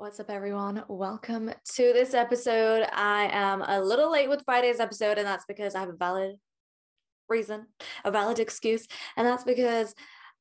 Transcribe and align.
What's 0.00 0.20
up, 0.20 0.30
everyone? 0.30 0.84
Welcome 0.86 1.48
to 1.48 1.92
this 1.92 2.14
episode. 2.14 2.86
I 2.92 3.28
am 3.32 3.62
a 3.62 3.80
little 3.80 4.12
late 4.12 4.28
with 4.28 4.44
Friday's 4.44 4.78
episode, 4.78 5.18
and 5.18 5.26
that's 5.26 5.44
because 5.44 5.74
I 5.74 5.80
have 5.80 5.88
a 5.88 5.96
valid 5.96 6.36
reason, 7.28 7.66
a 8.04 8.12
valid 8.12 8.38
excuse. 8.38 8.86
And 9.16 9.26
that's 9.26 9.42
because 9.42 9.96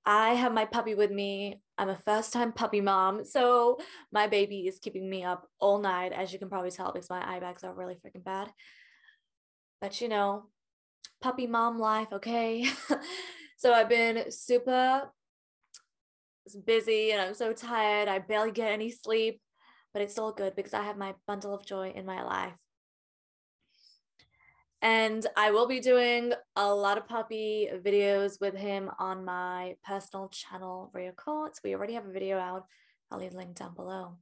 I 0.06 0.36
have 0.36 0.54
my 0.54 0.66
puppy 0.66 0.94
with 0.94 1.10
me. 1.10 1.60
I'm 1.76 1.90
a 1.90 1.96
first 1.96 2.34
time 2.34 2.52
puppy 2.52 2.82
mom. 2.82 3.26
So 3.26 3.80
my 4.12 4.28
baby 4.28 4.68
is 4.68 4.78
keeping 4.78 5.10
me 5.10 5.24
up 5.24 5.48
all 5.60 5.80
night, 5.80 6.14
as 6.14 6.32
you 6.32 6.38
can 6.38 6.50
probably 6.50 6.70
tell, 6.70 6.92
because 6.92 7.10
my 7.10 7.28
eye 7.28 7.40
bags 7.40 7.64
are 7.64 7.74
really 7.74 7.96
freaking 7.96 8.24
bad. 8.24 8.52
But 9.82 10.00
you 10.02 10.08
know, 10.08 10.44
puppy 11.20 11.48
mom 11.48 11.80
life, 11.80 12.10
okay? 12.14 12.70
so 13.58 13.74
I've 13.74 13.90
been 13.90 14.32
super 14.32 15.10
busy 16.64 17.12
and 17.12 17.20
I'm 17.20 17.34
so 17.34 17.54
tired. 17.54 18.08
I 18.08 18.20
barely 18.20 18.52
get 18.52 18.72
any 18.72 18.92
sleep 18.92 19.42
but 19.98 20.04
it's 20.04 20.20
all 20.20 20.32
good 20.32 20.56
because 20.56 20.76
I 20.76 20.84
have 20.84 20.96
my 20.96 21.16
bundle 21.26 21.56
of 21.56 21.66
joy 21.66 21.92
in 21.96 22.06
my 22.06 22.22
life. 22.22 22.54
And 24.80 25.26
I 25.36 25.50
will 25.50 25.68
be 25.68 25.80
doing 25.80 26.34
a 26.56 26.72
lot 26.72 27.00
of 27.00 27.08
puppy 27.08 27.68
videos 27.84 28.40
with 28.40 28.56
him 28.56 28.92
on 29.00 29.26
my 29.26 29.76
personal 29.84 30.30
channel, 30.30 30.92
Ria 30.94 31.14
Quartz. 31.14 31.62
We 31.64 31.74
already 31.74 31.96
have 31.96 32.06
a 32.06 32.12
video 32.12 32.38
out. 32.38 32.68
I'll 33.10 33.18
leave 33.18 33.34
a 33.34 33.38
link 33.38 33.56
down 33.56 33.74
below. 33.74 34.18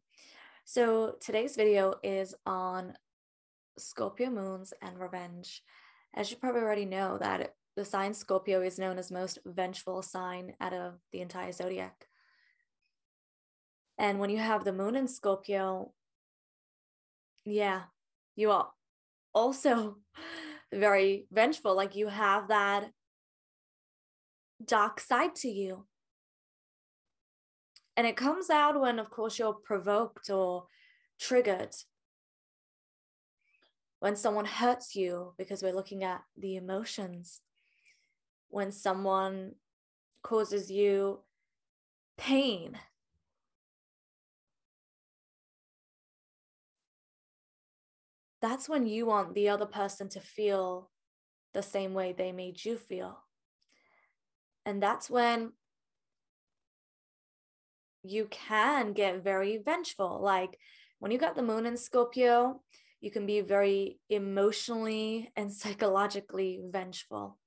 So 0.64 1.16
today's 1.20 1.58
video 1.58 1.96
is 2.02 2.34
on 2.46 2.94
Scorpio 3.78 4.30
moons 4.30 4.74
and 4.82 4.98
revenge. 4.98 5.62
As 6.14 6.32
you 6.32 6.38
probably 6.38 6.62
already 6.62 6.86
know 6.86 7.18
that 7.18 7.54
the 7.76 7.84
sign 7.84 8.14
Scorpio 8.14 8.62
is 8.62 8.80
known 8.80 8.98
as 8.98 9.12
most 9.12 9.40
vengeful 9.46 10.02
sign 10.02 10.54
out 10.62 10.72
of 10.72 10.94
the 11.12 11.20
entire 11.20 11.52
zodiac. 11.52 12.08
And 13.98 14.20
when 14.20 14.30
you 14.30 14.38
have 14.38 14.64
the 14.64 14.74
moon 14.74 14.96
in 14.96 15.08
Scorpio, 15.08 15.94
yeah, 17.46 17.84
you 18.36 18.52
are 18.52 18.70
also 19.34 19.98
very 20.74 21.28
vengeful. 21.32 21.76
Like 21.76 21.96
you 21.96 22.08
have 22.08 22.50
that 22.50 22.90
dark 24.64 25.00
side 25.00 25.36
to 25.36 25.50
you. 25.50 25.86
And 27.98 28.06
it 28.06 28.18
comes 28.18 28.50
out 28.50 28.80
when, 28.80 29.00
of 29.00 29.10
course, 29.10 29.40
you're 29.40 29.54
provoked 29.54 30.30
or 30.30 30.66
triggered. 31.18 31.74
When 34.00 34.18
someone 34.18 34.46
hurts 34.46 34.96
you, 34.96 35.34
because 35.38 35.64
we're 35.64 35.74
looking 35.74 36.04
at 36.04 36.22
the 36.38 36.58
emotions. 36.58 37.42
When 38.50 38.72
someone 38.72 39.54
causes 40.24 40.70
you 40.70 41.22
pain, 42.18 42.78
that's 48.46 48.70
when 48.70 48.86
you 48.86 49.08
want 49.08 49.34
the 49.34 49.50
other 49.50 49.66
person 49.66 50.08
to 50.10 50.20
feel 50.20 50.92
the 51.56 51.64
same 51.64 51.96
way 51.96 52.14
they 52.14 52.32
made 52.32 52.64
you 52.64 52.78
feel. 52.78 53.24
And 54.68 54.82
that's 54.82 55.10
when 55.10 55.54
you 58.04 58.28
can 58.30 58.94
get 58.94 59.24
very 59.24 59.58
vengeful. 59.58 60.22
Like 60.22 60.60
when 61.00 61.12
you 61.12 61.18
got 61.18 61.36
the 61.36 61.42
moon 61.42 61.66
in 61.66 61.76
Scorpio, 61.76 62.62
you 63.02 63.10
can 63.10 63.26
be 63.26 63.42
very 63.42 64.00
emotionally 64.10 65.32
and 65.36 65.52
psychologically 65.62 66.62
vengeful. 66.70 67.40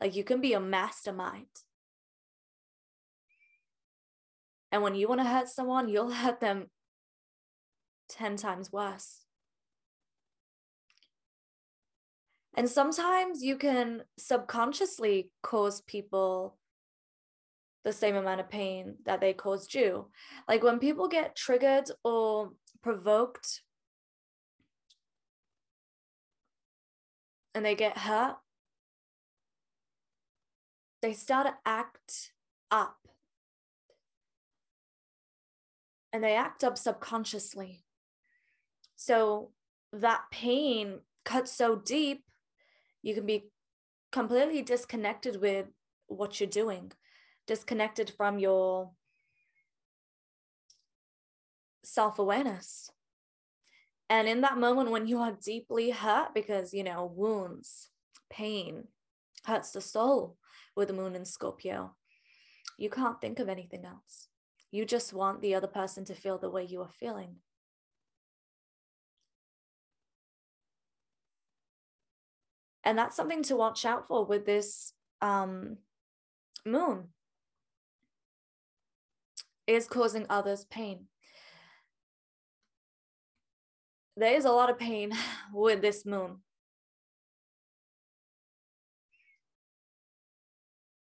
Like 0.00 0.14
you 0.14 0.22
can 0.22 0.42
be 0.42 0.52
a 0.52 0.60
mastermind. 0.60 1.46
And 4.70 4.82
when 4.82 4.94
you 4.94 5.08
want 5.08 5.20
to 5.20 5.26
hurt 5.26 5.48
someone, 5.48 5.88
you'll 5.88 6.10
hurt 6.10 6.40
them 6.40 6.66
10 8.10 8.36
times 8.36 8.70
worse. 8.70 9.21
And 12.54 12.68
sometimes 12.68 13.42
you 13.42 13.56
can 13.56 14.02
subconsciously 14.18 15.30
cause 15.42 15.80
people 15.80 16.58
the 17.84 17.92
same 17.92 18.14
amount 18.14 18.40
of 18.40 18.50
pain 18.50 18.96
that 19.06 19.20
they 19.20 19.32
caused 19.32 19.74
you. 19.74 20.08
Like 20.48 20.62
when 20.62 20.78
people 20.78 21.08
get 21.08 21.34
triggered 21.34 21.90
or 22.04 22.52
provoked 22.82 23.62
and 27.54 27.64
they 27.64 27.74
get 27.74 27.98
hurt, 27.98 28.36
they 31.00 31.12
start 31.12 31.46
to 31.46 31.54
act 31.66 32.32
up. 32.70 32.96
And 36.12 36.22
they 36.22 36.36
act 36.36 36.62
up 36.62 36.76
subconsciously. 36.76 37.82
So 38.96 39.50
that 39.92 40.24
pain 40.30 41.00
cuts 41.24 41.50
so 41.50 41.76
deep 41.76 42.24
you 43.02 43.14
can 43.14 43.26
be 43.26 43.50
completely 44.10 44.62
disconnected 44.62 45.40
with 45.40 45.66
what 46.06 46.40
you're 46.40 46.48
doing, 46.48 46.92
disconnected 47.46 48.12
from 48.16 48.38
your 48.38 48.90
self 51.84 52.18
awareness. 52.18 52.90
And 54.08 54.28
in 54.28 54.42
that 54.42 54.58
moment, 54.58 54.90
when 54.90 55.06
you 55.06 55.18
are 55.18 55.36
deeply 55.42 55.90
hurt, 55.90 56.34
because, 56.34 56.74
you 56.74 56.84
know, 56.84 57.10
wounds, 57.14 57.88
pain 58.30 58.84
hurts 59.44 59.70
the 59.70 59.80
soul 59.80 60.36
with 60.76 60.88
the 60.88 60.94
moon 60.94 61.16
in 61.16 61.24
Scorpio, 61.24 61.96
you 62.78 62.90
can't 62.90 63.20
think 63.20 63.38
of 63.38 63.48
anything 63.48 63.84
else. 63.84 64.28
You 64.70 64.84
just 64.84 65.12
want 65.12 65.40
the 65.40 65.54
other 65.54 65.66
person 65.66 66.04
to 66.06 66.14
feel 66.14 66.38
the 66.38 66.50
way 66.50 66.64
you 66.64 66.82
are 66.82 66.90
feeling. 67.00 67.36
And 72.84 72.98
that's 72.98 73.16
something 73.16 73.42
to 73.44 73.56
watch 73.56 73.84
out 73.84 74.08
for 74.08 74.24
with 74.24 74.46
this 74.46 74.92
um, 75.20 75.78
moon. 76.66 77.08
Is 79.66 79.86
causing 79.86 80.26
others 80.28 80.64
pain. 80.64 81.06
There 84.16 84.34
is 84.34 84.44
a 84.44 84.50
lot 84.50 84.70
of 84.70 84.78
pain 84.78 85.12
with 85.52 85.80
this 85.80 86.04
moon. 86.04 86.38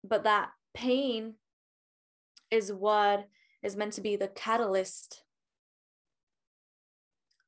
But 0.03 0.25
that 0.25 0.51
pain 0.75 1.35
is 2.51 2.73
what 2.73 3.29
is 3.63 3.77
meant 3.77 3.93
to 3.95 4.01
be 4.01 4.17
the 4.17 4.29
catalyst 4.29 5.23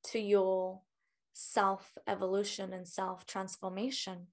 to 0.04 0.20
your 0.20 0.80
self 1.32 1.92
evolution 2.06 2.72
and 2.72 2.86
self 2.86 3.26
transformation. 3.26 4.28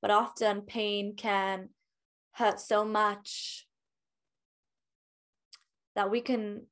But 0.00 0.10
often 0.10 0.62
pain 0.62 1.14
can 1.16 1.70
hurt 2.32 2.60
so 2.60 2.84
much 2.84 3.66
that 5.94 6.10
we 6.10 6.20
can 6.20 6.66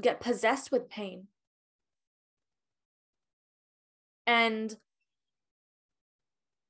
get 0.00 0.20
possessed 0.20 0.70
with 0.70 0.88
pain. 0.88 1.28
And 4.26 4.76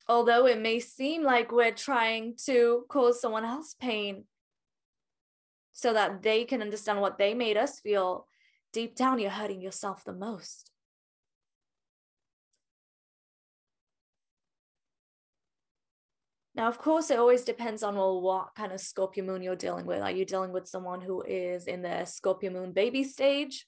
although 0.09 0.47
it 0.47 0.61
may 0.61 0.79
seem 0.79 1.23
like 1.23 1.51
we're 1.51 1.73
trying 1.73 2.37
to 2.47 2.85
cause 2.89 3.21
someone 3.21 3.45
else 3.45 3.75
pain 3.79 4.25
so 5.73 5.93
that 5.93 6.23
they 6.23 6.45
can 6.45 6.63
understand 6.63 7.01
what 7.01 7.19
they 7.19 7.35
made 7.35 7.57
us 7.57 7.81
feel, 7.81 8.27
deep 8.73 8.95
down, 8.95 9.19
you're 9.19 9.31
hurting 9.31 9.61
yourself 9.61 10.05
the 10.05 10.13
most. 10.13 10.71
Now, 16.57 16.69
of 16.69 16.79
course, 16.79 17.11
it 17.11 17.19
always 17.19 17.45
depends 17.45 17.83
on 17.83 17.97
well, 17.97 18.23
what 18.23 18.55
kind 18.57 18.73
of 18.73 18.81
Scorpio 18.81 19.23
moon 19.23 19.43
you're 19.43 19.57
dealing 19.57 19.85
with. 19.85 20.01
Are 20.01 20.11
you 20.11 20.25
dealing 20.25 20.53
with 20.53 20.67
someone 20.67 21.03
who 21.03 21.23
is 21.23 21.67
in 21.67 21.83
their 21.83 22.07
Scorpio 22.07 22.51
moon 22.51 22.73
baby 22.73 23.05
stage? 23.05 23.67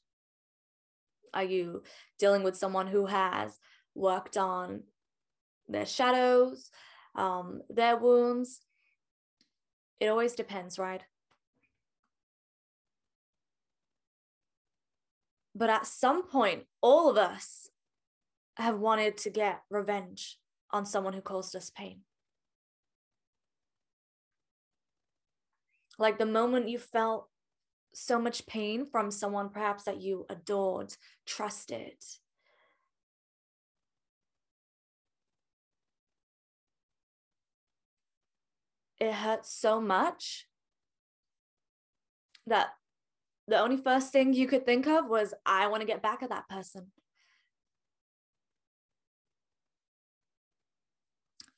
Are 1.34 1.44
you 1.44 1.82
dealing 2.18 2.42
with 2.42 2.56
someone 2.56 2.86
who 2.86 3.04
has 3.04 3.58
worked 3.94 4.38
on 4.38 4.84
their 5.68 5.84
shadows, 5.84 6.70
um, 7.14 7.60
their 7.68 7.98
wounds? 7.98 8.60
It 10.00 10.06
always 10.06 10.32
depends, 10.32 10.78
right? 10.78 11.02
But 15.54 15.68
at 15.68 15.86
some 15.86 16.26
point, 16.26 16.62
all 16.80 17.10
of 17.10 17.18
us 17.18 17.68
have 18.56 18.78
wanted 18.78 19.18
to 19.18 19.30
get 19.30 19.60
revenge 19.68 20.38
on 20.70 20.86
someone 20.86 21.12
who 21.12 21.20
caused 21.20 21.54
us 21.54 21.68
pain. 21.68 22.00
Like 25.98 26.18
the 26.18 26.26
moment 26.26 26.68
you 26.68 26.78
felt 26.78 27.28
so 27.92 28.18
much 28.18 28.46
pain 28.46 28.86
from 28.86 29.10
someone 29.10 29.48
perhaps 29.48 29.84
that 29.84 30.00
you 30.00 30.26
adored, 30.30 30.94
trusted. 31.26 31.94
It 39.00 39.12
hurts 39.12 39.52
so 39.52 39.80
much 39.80 40.46
that 42.46 42.68
the 43.46 43.58
only 43.58 43.76
first 43.76 44.12
thing 44.12 44.34
you 44.34 44.46
could 44.46 44.66
think 44.66 44.86
of 44.86 45.06
was, 45.06 45.34
I 45.46 45.68
want 45.68 45.80
to 45.80 45.86
get 45.86 46.02
back 46.02 46.22
at 46.22 46.30
that 46.30 46.48
person. 46.48 46.92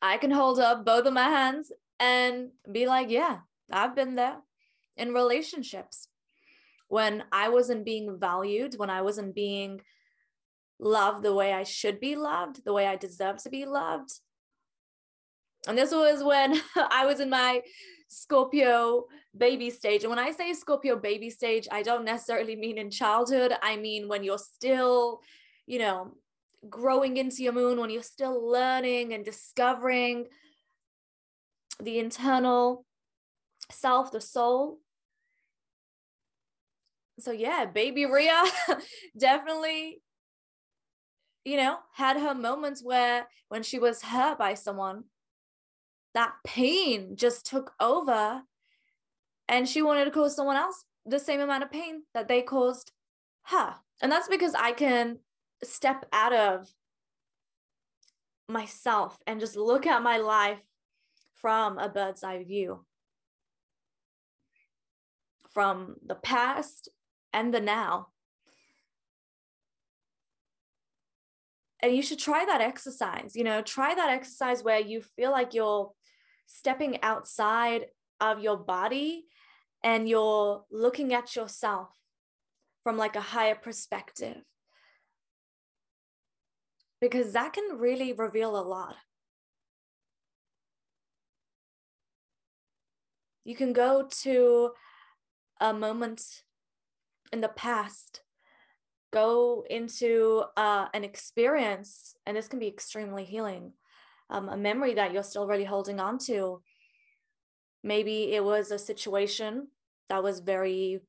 I 0.02 0.16
can 0.16 0.31
hold 0.31 0.58
up 0.58 0.84
both 0.84 1.06
of 1.06 1.12
my 1.12 1.28
hands 1.28 1.72
and 1.98 2.50
be 2.70 2.87
like, 2.87 3.10
yeah, 3.10 3.40
I've 3.72 3.94
been 3.94 4.14
there 4.14 4.37
in 4.96 5.14
relationships 5.14 6.08
when 6.88 7.25
I 7.31 7.49
wasn't 7.49 7.84
being 7.84 8.19
valued, 8.19 8.75
when 8.76 8.90
I 8.90 9.02
wasn't 9.02 9.34
being 9.34 9.81
loved 10.78 11.22
the 11.22 11.34
way 11.34 11.52
I 11.52 11.62
should 11.62 12.00
be 12.00 12.17
loved, 12.17 12.64
the 12.64 12.72
way 12.72 12.87
I 12.87 12.96
deserve 12.96 13.43
to 13.43 13.50
be 13.50 13.64
loved. 13.64 14.11
And 15.69 15.76
this 15.76 15.93
was 15.93 16.22
when 16.22 16.61
I 16.76 17.06
was 17.06 17.20
in 17.20 17.31
my 17.31 17.62
Scorpio 18.08 19.06
baby 19.37 19.70
stage. 19.70 20.02
And 20.02 20.11
when 20.11 20.19
I 20.19 20.32
say 20.32 20.52
Scorpio 20.52 20.96
baby 20.96 21.31
stage, 21.31 21.69
I 21.70 21.82
don't 21.82 22.05
necessarily 22.05 22.56
mean 22.56 22.76
in 22.76 22.90
childhood. 22.90 23.52
I 23.62 23.76
mean 23.76 24.08
when 24.08 24.25
you're 24.25 24.38
still, 24.38 25.20
you 25.66 25.78
know, 25.78 26.16
growing 26.69 27.19
into 27.19 27.43
your 27.43 27.52
moon, 27.52 27.78
when 27.78 27.90
you're 27.90 28.02
still 28.02 28.50
learning 28.50 29.12
and 29.12 29.25
discovering 29.25 30.26
the 31.81 31.99
internal 31.99 32.84
self, 33.72 34.12
the 34.12 34.20
soul. 34.20 34.78
So, 37.19 37.32
yeah, 37.32 37.67
baby 37.67 38.06
Ria 38.06 38.43
definitely, 39.19 40.00
you 41.44 41.56
know, 41.56 41.78
had 41.94 42.17
her 42.17 42.34
moments 42.34 42.82
where 42.82 43.26
when 43.49 43.62
she 43.62 43.78
was 43.78 44.02
hurt 44.02 44.38
by 44.38 44.55
someone, 44.55 45.05
that 46.14 46.32
pain 46.44 47.17
just 47.17 47.46
took 47.46 47.72
over 47.78 48.43
and 49.49 49.69
she 49.69 49.82
wanted 49.82 50.06
to 50.06 50.11
cause 50.11 50.34
someone 50.34 50.56
else 50.56 50.84
the 51.06 51.19
same 51.19 51.40
amount 51.40 51.62
of 51.62 51.70
pain 51.70 52.02
that 52.14 52.28
they 52.28 52.43
caused 52.43 52.93
her. 53.44 53.75
And 54.02 54.11
that's 54.11 54.28
because 54.28 54.55
I 54.55 54.73
can 54.73 55.19
step 55.62 56.06
out 56.12 56.32
of 56.32 56.69
myself 58.49 59.19
and 59.26 59.40
just 59.40 59.56
look 59.56 59.87
at 59.87 60.02
my 60.02 60.16
life 60.16 60.61
from 61.37 61.78
a 61.78 61.88
bird's 61.88 62.23
eye 62.23 62.43
view 62.44 62.84
from 65.52 65.97
the 66.05 66.14
past 66.14 66.88
and 67.32 67.52
the 67.52 67.61
now. 67.61 68.08
And 71.82 71.94
you 71.94 72.02
should 72.02 72.19
try 72.19 72.44
that 72.44 72.61
exercise. 72.61 73.35
You 73.35 73.44
know, 73.44 73.62
try 73.62 73.94
that 73.94 74.11
exercise 74.11 74.62
where 74.62 74.81
you 74.81 75.02
feel 75.02 75.31
like 75.31 75.55
you're 75.55 75.93
stepping 76.47 77.02
outside 77.02 77.87
of 78.20 78.41
your 78.41 78.56
body 78.56 79.25
and 79.82 80.08
you're 80.08 80.64
looking 80.70 81.14
at 81.14 81.35
yourself 81.35 81.88
from 82.82 82.97
like 82.97 83.17
a 83.17 83.20
higher 83.20 83.55
perspective 83.55 84.43
because 87.00 87.32
that 87.32 87.52
can 87.52 87.79
really 87.79 88.12
reveal 88.12 88.58
a 88.58 88.61
lot. 88.61 88.97
You 93.44 93.56
can 93.56 93.73
go 93.73 94.06
to 94.23 94.70
a 95.60 95.72
moment 95.72 96.22
in 97.32 97.40
the 97.40 97.48
past, 97.48 98.22
go 99.12 99.64
into 99.68 100.44
uh, 100.56 100.86
an 100.94 101.04
experience, 101.04 102.14
and 102.26 102.36
this 102.36 102.48
can 102.48 102.58
be 102.58 102.68
extremely 102.68 103.24
healing. 103.24 103.72
Um, 104.30 104.48
a 104.48 104.56
memory 104.56 104.94
that 104.94 105.12
you're 105.12 105.22
still 105.22 105.46
really 105.46 105.64
holding 105.64 106.00
on 106.00 106.18
to. 106.26 106.62
Maybe 107.82 108.32
it 108.32 108.44
was 108.44 108.70
a 108.70 108.78
situation 108.78 109.68
that 110.08 110.22
was 110.22 110.40
very 110.40 111.00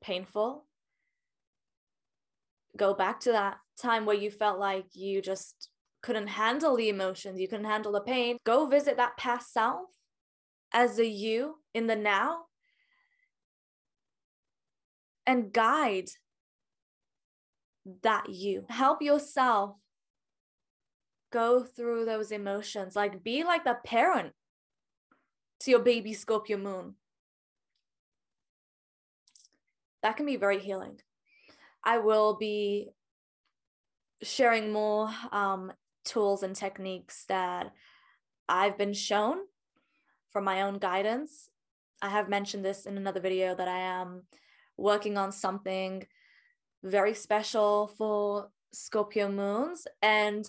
painful 0.00 0.66
go 2.76 2.94
back 2.94 3.20
to 3.20 3.32
that 3.32 3.58
time 3.80 4.06
where 4.06 4.16
you 4.16 4.30
felt 4.30 4.58
like 4.58 4.86
you 4.94 5.22
just 5.22 5.68
couldn't 6.02 6.26
handle 6.26 6.76
the 6.76 6.88
emotions, 6.88 7.40
you 7.40 7.48
couldn't 7.48 7.64
handle 7.64 7.92
the 7.92 8.00
pain, 8.00 8.36
go 8.44 8.66
visit 8.66 8.96
that 8.96 9.16
past 9.16 9.52
self 9.52 9.88
as 10.72 10.98
a 10.98 11.06
you 11.06 11.56
in 11.74 11.86
the 11.86 11.96
now 11.96 12.44
and 15.26 15.52
guide 15.52 16.08
that 18.02 18.30
you. 18.30 18.64
Help 18.68 19.02
yourself 19.02 19.76
go 21.32 21.64
through 21.64 22.04
those 22.04 22.30
emotions. 22.30 22.96
Like 22.96 23.22
be 23.22 23.44
like 23.44 23.64
the 23.64 23.76
parent 23.84 24.32
to 25.60 25.70
your 25.70 25.80
baby 25.80 26.14
Scorpio 26.14 26.56
moon. 26.56 26.94
That 30.02 30.16
can 30.16 30.26
be 30.26 30.36
very 30.36 30.58
healing. 30.58 31.00
I 31.82 31.98
will 31.98 32.36
be 32.36 32.90
sharing 34.22 34.72
more 34.72 35.10
um, 35.32 35.72
tools 36.04 36.42
and 36.42 36.54
techniques 36.54 37.24
that 37.28 37.72
I've 38.48 38.78
been 38.78 38.92
shown 38.92 39.38
from 40.30 40.44
my 40.44 40.62
own 40.62 40.78
guidance. 40.78 41.48
I 42.04 42.10
have 42.10 42.28
mentioned 42.28 42.62
this 42.62 42.84
in 42.84 42.98
another 42.98 43.18
video 43.18 43.54
that 43.54 43.66
I 43.66 43.78
am 43.78 44.24
working 44.76 45.16
on 45.16 45.32
something 45.32 46.06
very 46.82 47.14
special 47.14 47.88
for 47.96 48.50
Scorpio 48.74 49.30
moons. 49.30 49.86
And 50.02 50.46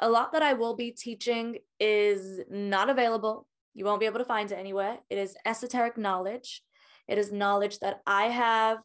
a 0.00 0.10
lot 0.10 0.32
that 0.32 0.42
I 0.42 0.54
will 0.54 0.74
be 0.74 0.90
teaching 0.90 1.58
is 1.78 2.40
not 2.50 2.90
available. 2.90 3.46
You 3.72 3.84
won't 3.84 4.00
be 4.00 4.06
able 4.06 4.18
to 4.18 4.24
find 4.24 4.50
it 4.50 4.58
anywhere. 4.58 4.98
It 5.08 5.16
is 5.16 5.36
esoteric 5.46 5.96
knowledge. 5.96 6.60
It 7.06 7.18
is 7.18 7.30
knowledge 7.30 7.78
that 7.78 8.00
I 8.04 8.24
have 8.24 8.78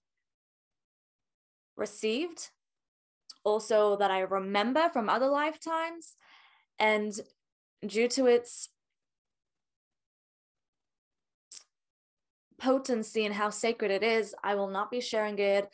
received, 1.76 2.52
also 3.44 3.98
that 3.98 4.12
I 4.12 4.20
remember 4.20 4.90
from 4.94 5.10
other 5.10 5.28
lifetimes. 5.28 6.14
And 6.78 7.20
due 7.84 8.08
to 8.10 8.28
its 8.28 8.70
potency 12.58 13.26
and 13.26 13.34
how 13.34 13.50
sacred 13.50 13.92
it 13.92 14.04
is, 14.04 14.36
I 14.44 14.56
will 14.56 14.70
not 14.70 14.92
be 14.92 15.02
sharing 15.02 15.40
it 15.40 15.70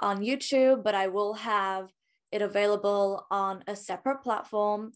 on 0.00 0.22
YouTube, 0.22 0.82
but 0.84 0.94
I 0.94 1.08
will 1.08 1.34
have 1.34 1.90
it 2.30 2.42
available 2.42 3.26
on 3.30 3.64
a 3.66 3.74
separate 3.74 4.22
platform. 4.22 4.92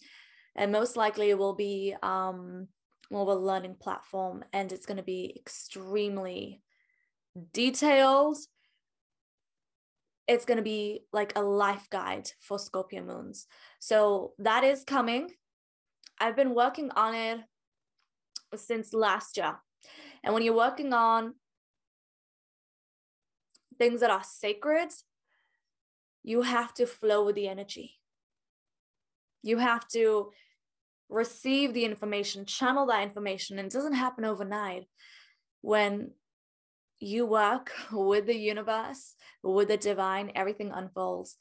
And 0.54 0.70
most 0.70 0.96
likely 0.96 1.30
it 1.30 1.38
will 1.38 1.54
be 1.54 1.94
um, 2.02 2.68
more 3.10 3.22
of 3.22 3.28
a 3.28 3.40
learning 3.40 3.76
platform, 3.80 4.44
and 4.52 4.70
it's 4.70 4.86
going 4.86 4.98
to 4.98 5.02
be 5.02 5.34
extremely 5.36 6.62
detailed 7.52 8.36
it's 10.28 10.44
going 10.44 10.56
to 10.56 10.62
be 10.62 11.04
like 11.12 11.32
a 11.36 11.42
life 11.42 11.88
guide 11.90 12.30
for 12.40 12.58
Scorpio 12.58 13.02
moons. 13.02 13.46
So 13.80 14.32
that 14.38 14.64
is 14.64 14.84
coming. 14.84 15.30
I've 16.20 16.36
been 16.36 16.54
working 16.54 16.90
on 16.92 17.14
it 17.14 17.40
since 18.56 18.94
last 18.94 19.36
year. 19.36 19.56
And 20.22 20.34
when 20.34 20.42
you're 20.42 20.56
working 20.56 20.92
on 20.92 21.34
things 23.78 24.00
that 24.00 24.10
are 24.10 24.24
sacred, 24.24 24.90
you 26.22 26.42
have 26.42 26.72
to 26.74 26.86
flow 26.86 27.24
with 27.24 27.34
the 27.34 27.48
energy. 27.48 27.98
You 29.42 29.58
have 29.58 29.88
to 29.88 30.30
receive 31.08 31.74
the 31.74 31.84
information, 31.84 32.46
channel 32.46 32.86
that 32.86 33.02
information, 33.02 33.58
and 33.58 33.66
it 33.66 33.72
doesn't 33.72 33.94
happen 33.94 34.24
overnight. 34.24 34.86
When 35.60 36.12
you 37.00 37.26
work 37.26 37.72
with 37.92 38.26
the 38.26 38.36
universe, 38.36 39.14
with 39.42 39.68
the 39.68 39.76
divine, 39.76 40.32
everything 40.34 40.70
unfolds 40.72 41.36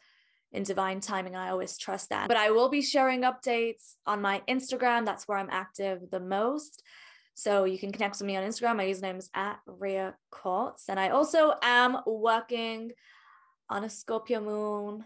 in 0.51 0.63
divine 0.63 0.99
timing. 0.99 1.35
I 1.35 1.49
always 1.49 1.77
trust 1.77 2.09
that. 2.09 2.27
But 2.27 2.37
I 2.37 2.51
will 2.51 2.69
be 2.69 2.81
sharing 2.81 3.21
updates 3.21 3.93
on 4.05 4.21
my 4.21 4.41
Instagram. 4.49 5.05
That's 5.05 5.27
where 5.27 5.37
I'm 5.37 5.49
active 5.49 6.09
the 6.11 6.19
most. 6.19 6.83
So 7.41 7.63
you 7.63 7.79
can 7.79 7.91
connect 7.91 8.19
with 8.19 8.27
me 8.27 8.37
on 8.37 8.43
Instagram. 8.43 8.77
My 8.77 8.85
username 8.85 9.17
is 9.17 9.31
at 9.33 9.57
Ria 9.65 10.13
Quartz. 10.29 10.89
And 10.89 10.99
I 10.99 11.09
also 11.09 11.55
am 11.63 11.97
working 12.05 12.91
on 13.67 13.83
a 13.83 13.89
Scorpio 13.89 14.39
moon. 14.39 15.03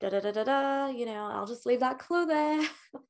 Da 0.00 0.08
da 0.08 0.18
da 0.18 0.32
da 0.32 0.42
da. 0.42 0.86
You 0.88 1.06
know, 1.06 1.30
I'll 1.30 1.46
just 1.46 1.66
leave 1.66 1.78
that 1.78 2.00
clue 2.00 2.26
there. 2.26 2.62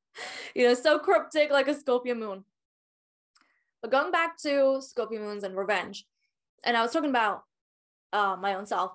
you 0.54 0.68
know, 0.68 0.74
so 0.74 0.98
cryptic 0.98 1.50
like 1.50 1.66
a 1.68 1.74
Scorpio 1.74 2.14
moon. 2.14 2.44
But 3.80 3.90
going 3.90 4.12
back 4.12 4.36
to 4.42 4.82
Scorpio 4.82 5.22
moons 5.22 5.44
and 5.44 5.56
revenge, 5.56 6.04
and 6.62 6.76
I 6.76 6.82
was 6.82 6.92
talking 6.92 7.08
about 7.08 7.44
uh, 8.12 8.36
my 8.38 8.52
own 8.52 8.66
self. 8.66 8.92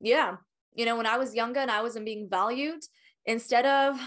Yeah. 0.00 0.36
You 0.72 0.84
know, 0.84 0.96
when 0.96 1.06
I 1.06 1.18
was 1.18 1.34
younger 1.34 1.58
and 1.58 1.70
I 1.70 1.82
wasn't 1.82 2.04
being 2.04 2.28
valued, 2.30 2.84
instead 3.24 3.66
of 3.66 3.98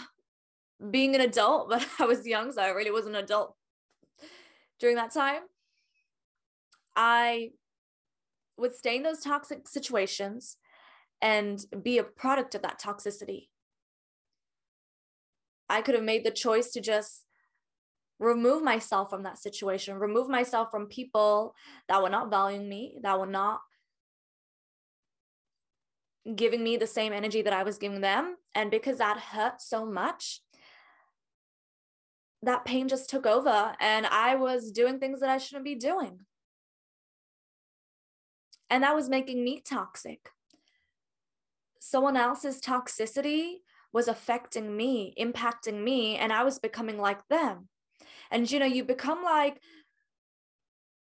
being 0.92 1.14
an 1.14 1.20
adult, 1.20 1.68
but 1.70 1.86
I 2.00 2.06
was 2.06 2.26
young, 2.26 2.54
so 2.54 2.62
I 2.62 2.70
really 2.70 2.92
was 2.92 3.06
an 3.06 3.16
adult 3.16 3.58
during 4.80 4.96
that 4.96 5.14
time, 5.14 5.42
I 6.96 7.52
would 8.58 8.76
stay 8.76 8.98
in 8.98 9.04
those 9.04 9.22
toxic 9.22 9.68
situations 9.68 10.58
and 11.22 11.64
be 11.82 11.98
a 11.98 12.04
product 12.04 12.56
of 12.56 12.62
that 12.62 12.80
toxicity. 12.80 13.48
I 15.70 15.82
could 15.82 15.96
have 15.96 16.04
made 16.04 16.26
the 16.26 16.32
choice 16.32 16.72
to 16.72 16.82
just 16.82 17.26
remove 18.20 18.64
myself 18.64 19.10
from 19.10 19.24
that 19.24 19.38
situation, 19.38 19.98
remove 19.98 20.28
myself 20.28 20.70
from 20.72 20.88
people 20.88 21.56
that 21.88 22.02
were 22.02 22.10
not 22.10 22.30
valuing 22.30 22.68
me, 22.68 22.98
that 23.02 23.20
were 23.20 23.26
not 23.26 23.62
giving 26.36 26.64
me 26.64 26.76
the 26.76 26.88
same 26.88 27.14
energy 27.14 27.42
that 27.42 27.54
I 27.54 27.64
was 27.64 27.78
giving 27.78 28.02
them. 28.02 28.36
And 28.56 28.72
because 28.72 28.98
that 28.98 29.18
hurt 29.18 29.62
so 29.62 29.86
much, 29.86 30.42
that 32.44 32.66
pain 32.66 32.88
just 32.88 33.10
took 33.10 33.26
over 33.26 33.74
and 33.80 34.06
I 34.06 34.36
was 34.36 34.72
doing 34.72 35.00
things 35.00 35.20
that 35.20 35.30
I 35.30 35.38
shouldn't 35.38 35.66
be 35.66 35.76
doing. 35.76 36.20
And 38.70 38.84
that 38.84 38.96
was 38.96 39.10
making 39.10 39.44
me 39.44 39.62
toxic. 39.62 40.30
Someone 41.80 42.16
else's 42.16 42.62
toxicity 42.62 43.56
was 43.92 44.08
affecting 44.08 44.78
me, 44.78 45.14
impacting 45.20 45.84
me, 45.84 46.18
and 46.18 46.32
I 46.32 46.44
was 46.44 46.60
becoming 46.60 47.00
like 47.00 47.28
them. 47.30 47.68
And 48.30 48.50
you 48.50 48.60
know, 48.60 48.66
you 48.66 48.84
become 48.84 49.24
like 49.24 49.60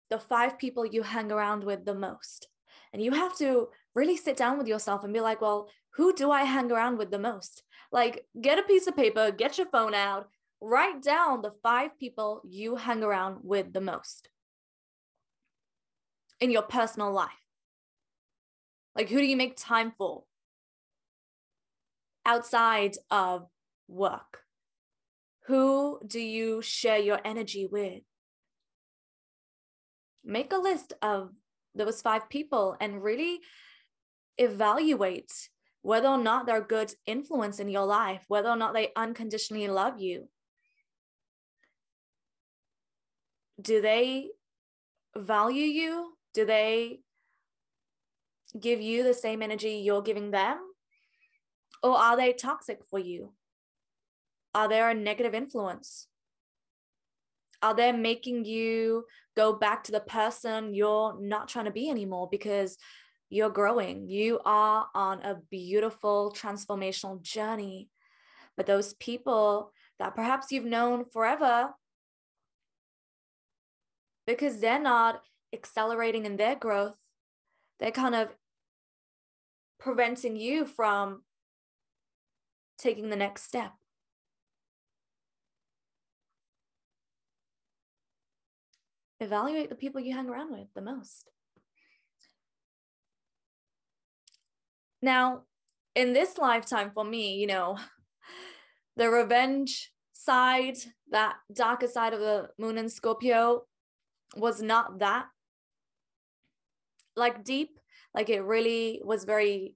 the 0.09 0.19
five 0.19 0.57
people 0.57 0.85
you 0.85 1.03
hang 1.03 1.31
around 1.31 1.63
with 1.63 1.85
the 1.85 1.95
most. 1.95 2.47
And 2.93 3.01
you 3.03 3.11
have 3.11 3.37
to 3.37 3.67
really 3.93 4.17
sit 4.17 4.37
down 4.37 4.57
with 4.57 4.67
yourself 4.67 5.03
and 5.03 5.13
be 5.13 5.19
like, 5.19 5.41
well, 5.41 5.69
who 5.91 6.13
do 6.13 6.31
I 6.31 6.43
hang 6.43 6.71
around 6.71 6.97
with 6.97 7.11
the 7.11 7.19
most? 7.19 7.63
Like, 7.91 8.25
get 8.39 8.57
a 8.57 8.63
piece 8.63 8.87
of 8.87 8.95
paper, 8.95 9.31
get 9.31 9.57
your 9.57 9.67
phone 9.67 9.93
out, 9.93 10.27
write 10.61 11.01
down 11.01 11.41
the 11.41 11.53
five 11.63 11.97
people 11.97 12.41
you 12.47 12.75
hang 12.75 13.03
around 13.03 13.37
with 13.43 13.73
the 13.73 13.81
most 13.81 14.29
in 16.39 16.51
your 16.51 16.61
personal 16.63 17.11
life. 17.11 17.29
Like, 18.95 19.09
who 19.09 19.19
do 19.19 19.25
you 19.25 19.37
make 19.37 19.55
time 19.55 19.93
for 19.97 20.23
outside 22.25 22.95
of 23.09 23.47
work? 23.87 24.43
Who 25.47 25.99
do 26.05 26.19
you 26.19 26.61
share 26.61 26.99
your 26.99 27.19
energy 27.23 27.65
with? 27.65 28.03
Make 30.23 30.53
a 30.53 30.57
list 30.57 30.93
of 31.01 31.31
those 31.73 32.01
five 32.01 32.29
people 32.29 32.75
and 32.79 33.01
really 33.01 33.39
evaluate 34.37 35.31
whether 35.81 36.07
or 36.07 36.17
not 36.17 36.45
they're 36.45 36.61
good 36.61 36.93
influence 37.05 37.59
in 37.59 37.69
your 37.69 37.85
life, 37.85 38.23
whether 38.27 38.49
or 38.49 38.57
not 38.57 38.73
they 38.73 38.91
unconditionally 38.95 39.67
love 39.67 39.99
you. 39.99 40.27
Do 43.61 43.81
they 43.81 44.29
value 45.15 45.65
you? 45.65 46.13
Do 46.33 46.45
they 46.45 46.99
give 48.59 48.81
you 48.81 49.03
the 49.03 49.13
same 49.13 49.41
energy 49.41 49.81
you're 49.83 50.01
giving 50.01 50.31
them? 50.31 50.59
Or 51.83 51.97
are 51.97 52.17
they 52.17 52.33
toxic 52.33 52.79
for 52.89 52.99
you? 52.99 53.33
Are 54.53 54.67
they 54.67 54.79
a 54.79 54.93
negative 54.93 55.33
influence? 55.33 56.07
Are 57.61 57.73
they 57.73 57.91
making 57.91 58.45
you 58.45 59.05
go 59.35 59.53
back 59.53 59.83
to 59.83 59.91
the 59.91 59.99
person 59.99 60.73
you're 60.73 61.17
not 61.19 61.47
trying 61.47 61.65
to 61.65 61.71
be 61.71 61.89
anymore 61.89 62.27
because 62.31 62.77
you're 63.29 63.49
growing? 63.49 64.07
You 64.07 64.39
are 64.45 64.87
on 64.95 65.21
a 65.21 65.37
beautiful 65.51 66.33
transformational 66.35 67.21
journey. 67.21 67.89
But 68.57 68.65
those 68.65 68.93
people 68.95 69.71
that 69.99 70.15
perhaps 70.15 70.51
you've 70.51 70.65
known 70.65 71.05
forever, 71.05 71.69
because 74.29 74.59
they're 74.59 74.79
not 74.79 75.23
accelerating 75.51 76.23
in 76.23 76.37
their 76.37 76.55
growth, 76.55 76.95
they're 77.79 77.89
kind 77.89 78.13
of 78.13 78.27
preventing 79.79 80.35
you 80.35 80.67
from 80.67 81.23
taking 82.77 83.09
the 83.09 83.15
next 83.15 83.45
step. 83.45 83.71
Evaluate 89.19 89.69
the 89.69 89.75
people 89.75 89.99
you 89.99 90.13
hang 90.13 90.29
around 90.29 90.51
with 90.51 90.67
the 90.75 90.81
most. 90.81 91.27
Now, 95.01 95.41
in 95.95 96.13
this 96.13 96.37
lifetime 96.37 96.91
for 96.93 97.03
me, 97.03 97.33
you 97.33 97.47
know, 97.47 97.79
the 98.95 99.09
revenge 99.09 99.91
side, 100.13 100.77
that 101.09 101.37
darker 101.51 101.87
side 101.87 102.13
of 102.13 102.19
the 102.19 102.49
moon 102.59 102.77
in 102.77 102.89
Scorpio 102.89 103.63
was 104.35 104.61
not 104.61 104.99
that 104.99 105.25
like 107.15 107.43
deep. 107.43 107.79
Like 108.13 108.29
it 108.29 108.41
really 108.41 109.01
was 109.03 109.23
very 109.25 109.75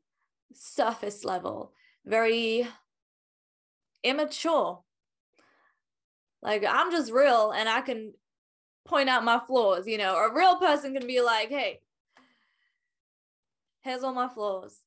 surface 0.54 1.24
level 1.24 1.74
very 2.06 2.68
immature. 4.04 4.80
Like 6.42 6.66
i'm 6.68 6.92
just 6.92 7.12
real 7.12 7.52
and 7.52 7.70
i 7.70 7.80
can 7.80 8.14
point 8.86 9.08
out 9.08 9.24
my 9.24 9.40
flaws 9.48 9.88
you 9.88 9.98
know? 9.98 10.16
A 10.16 10.34
real 10.34 10.58
person 10.58 10.94
can 10.94 11.08
be 11.08 11.22
like 11.22 11.50
hey 11.50 11.80
here's 13.82 14.04
all 14.04 14.14
my 14.14 14.28
flaws 14.28 14.78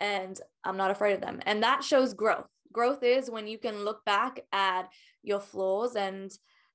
and 0.00 0.40
i'm 0.64 0.78
not 0.78 0.90
afraid 0.90 1.12
of 1.14 1.20
them. 1.20 1.40
And 1.44 1.62
that 1.62 1.84
shows 1.84 2.14
growth. 2.14 2.48
Growth 2.72 3.02
is 3.02 3.30
when 3.30 3.46
you 3.46 3.58
can 3.58 3.84
look 3.84 4.02
back 4.06 4.40
at 4.50 4.88
your 5.22 5.40
flaws 5.40 5.94
and 5.94 6.32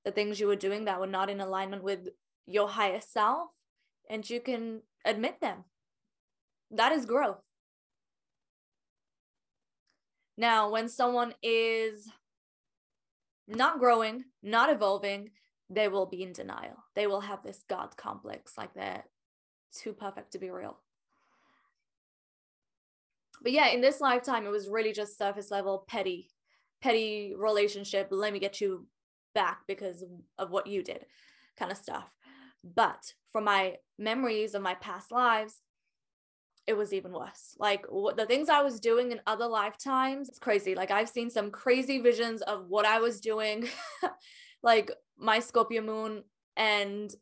the 0.08 0.12
things 0.12 0.40
you 0.40 0.46
were 0.46 0.56
doing 0.56 0.86
that 0.86 1.00
were 1.00 1.06
not 1.06 1.28
in 1.28 1.38
alignment 1.38 1.82
with 1.82 2.08
your 2.46 2.66
higher 2.66 3.00
self 3.00 3.50
and 4.08 4.28
you 4.30 4.40
can 4.40 4.80
admit 5.04 5.38
them 5.42 5.64
that 6.70 6.92
is 6.92 7.06
growth. 7.06 7.40
Now, 10.36 10.70
when 10.70 10.88
someone 10.88 11.34
is 11.42 12.08
not 13.46 13.78
growing, 13.78 14.24
not 14.42 14.70
evolving, 14.70 15.30
they 15.70 15.88
will 15.88 16.06
be 16.06 16.22
in 16.22 16.32
denial. 16.32 16.84
They 16.94 17.06
will 17.06 17.22
have 17.22 17.42
this 17.42 17.64
God 17.68 17.96
complex, 17.96 18.56
like 18.56 18.74
they're 18.74 19.04
too 19.74 19.92
perfect 19.92 20.32
to 20.32 20.38
be 20.38 20.50
real. 20.50 20.78
But 23.42 23.52
yeah, 23.52 23.68
in 23.68 23.80
this 23.80 24.00
lifetime, 24.00 24.46
it 24.46 24.50
was 24.50 24.68
really 24.68 24.92
just 24.92 25.18
surface 25.18 25.50
level, 25.50 25.84
petty, 25.88 26.28
petty 26.80 27.34
relationship. 27.36 28.08
Let 28.10 28.32
me 28.32 28.38
get 28.38 28.60
you 28.60 28.86
back 29.38 29.60
because 29.68 30.02
of 30.36 30.50
what 30.50 30.66
you 30.66 30.82
did, 30.82 31.06
kind 31.56 31.70
of 31.70 31.78
stuff. 31.78 32.10
But 32.64 33.14
from 33.30 33.44
my 33.44 33.76
memories 33.96 34.56
of 34.56 34.62
my 34.62 34.74
past 34.74 35.12
lives, 35.12 35.62
it 36.66 36.76
was 36.76 36.92
even 36.92 37.12
worse. 37.12 37.54
Like 37.56 37.86
what, 37.88 38.16
the 38.16 38.26
things 38.26 38.48
I 38.48 38.62
was 38.62 38.80
doing 38.80 39.12
in 39.12 39.20
other 39.28 39.46
lifetimes, 39.46 40.28
it's 40.28 40.40
crazy. 40.40 40.74
Like 40.74 40.90
I've 40.90 41.08
seen 41.08 41.30
some 41.30 41.52
crazy 41.52 42.00
visions 42.00 42.42
of 42.42 42.66
what 42.68 42.84
I 42.84 42.98
was 42.98 43.20
doing, 43.20 43.68
like 44.64 44.90
my 45.16 45.38
Scorpio 45.38 45.82
moon 45.82 46.24
and 46.56 47.14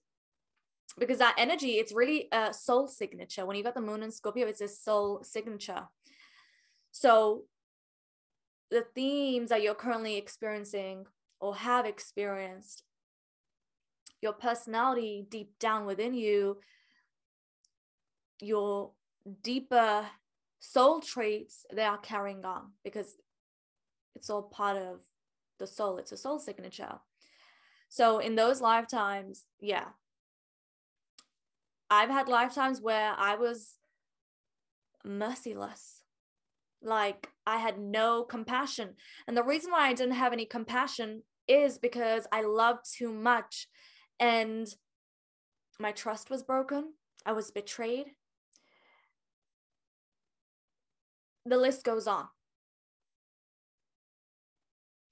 because 0.99 1.19
that 1.19 1.35
energy, 1.37 1.73
it's 1.73 1.93
really 1.93 2.29
a 2.33 2.55
soul 2.55 2.89
signature. 2.89 3.45
When 3.45 3.57
you 3.57 3.63
got 3.63 3.75
the 3.75 3.83
moon 3.83 4.03
in 4.03 4.11
Scorpio, 4.11 4.47
it's 4.47 4.63
a 4.63 4.69
soul 4.69 5.23
signature. 5.23 5.83
So 6.93 7.43
the 8.71 8.87
themes 8.95 9.51
that 9.51 9.63
you're 9.63 9.75
currently 9.75 10.17
experiencing 10.17 11.05
or 11.41 11.57
have 11.57 11.87
experienced, 11.87 12.83
your 14.23 14.33
personality 14.33 15.27
deep 15.29 15.59
down 15.59 15.87
within 15.87 16.15
you, 16.15 16.59
your 18.41 18.93
deeper 19.43 20.07
soul 20.59 21.01
traits 21.01 21.65
they 21.73 21.85
are 21.85 21.99
carrying 21.99 22.45
on 22.45 22.73
because 22.83 23.17
it's 24.15 24.31
all 24.31 24.43
part 24.43 24.77
of 24.77 25.01
the 25.59 25.67
soul. 25.67 25.99
It's 25.99 26.13
a 26.13 26.17
soul 26.17 26.39
signature. 26.39 26.99
So 27.89 28.19
in 28.19 28.35
those 28.35 28.61
lifetimes 28.61 29.45
yeah. 29.61 29.87
I've 31.89 32.11
had 32.11 32.27
lifetimes 32.27 32.81
where 32.81 33.15
i 33.17 33.37
was 33.37 33.77
merciless 35.05 35.96
like 36.87 37.29
i 37.47 37.59
had 37.59 37.79
no 37.79 38.23
compassion 38.23 38.91
and 39.27 39.37
the 39.37 39.43
reason 39.43 39.71
why 39.71 39.89
i 39.89 39.93
didn't 39.93 40.15
have 40.15 40.33
any 40.33 40.47
compassion 40.47 41.23
is 41.49 41.79
because 41.79 42.27
i 42.33 42.43
loved 42.43 42.85
too 42.97 43.13
much 43.13 43.69
and 44.21 44.69
my 45.79 45.93
trust 45.93 46.31
was 46.31 46.43
broken 46.43 46.93
i 47.25 47.33
was 47.33 47.51
betrayed 47.51 48.07
the 51.47 51.57
list 51.57 51.85
goes 51.85 52.07
on. 52.07 52.27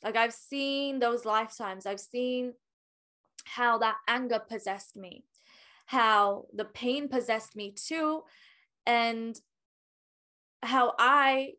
Like 0.03 0.17
I've 0.17 0.35
seen 0.35 0.99
those 0.99 1.25
lifetimes. 1.25 1.87
I've 1.87 2.01
seen 2.01 2.55
how 3.45 3.79
that 3.79 3.97
anger 4.09 4.41
possessed 4.41 4.97
me, 4.97 5.25
how 5.87 6.47
the 6.53 6.65
pain 6.65 7.09
possessed 7.09 7.57
me 7.57 7.73
too, 7.75 8.23
and 8.85 9.39
how 10.63 10.95
I 10.99 11.53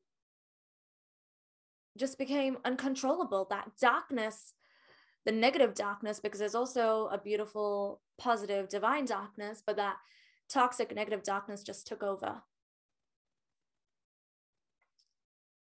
just 1.97 2.17
became 2.17 2.57
uncontrollable. 2.65 3.47
That 3.49 3.71
darkness, 3.79 4.53
the 5.25 5.31
negative 5.31 5.73
darkness, 5.73 6.19
because 6.19 6.39
there's 6.39 6.55
also 6.55 7.07
a 7.11 7.17
beautiful, 7.17 8.01
positive, 8.17 8.69
divine 8.69 9.05
darkness, 9.05 9.63
but 9.65 9.77
that 9.77 9.97
toxic, 10.49 10.93
negative 10.95 11.23
darkness 11.23 11.63
just 11.63 11.87
took 11.87 12.03
over. 12.03 12.41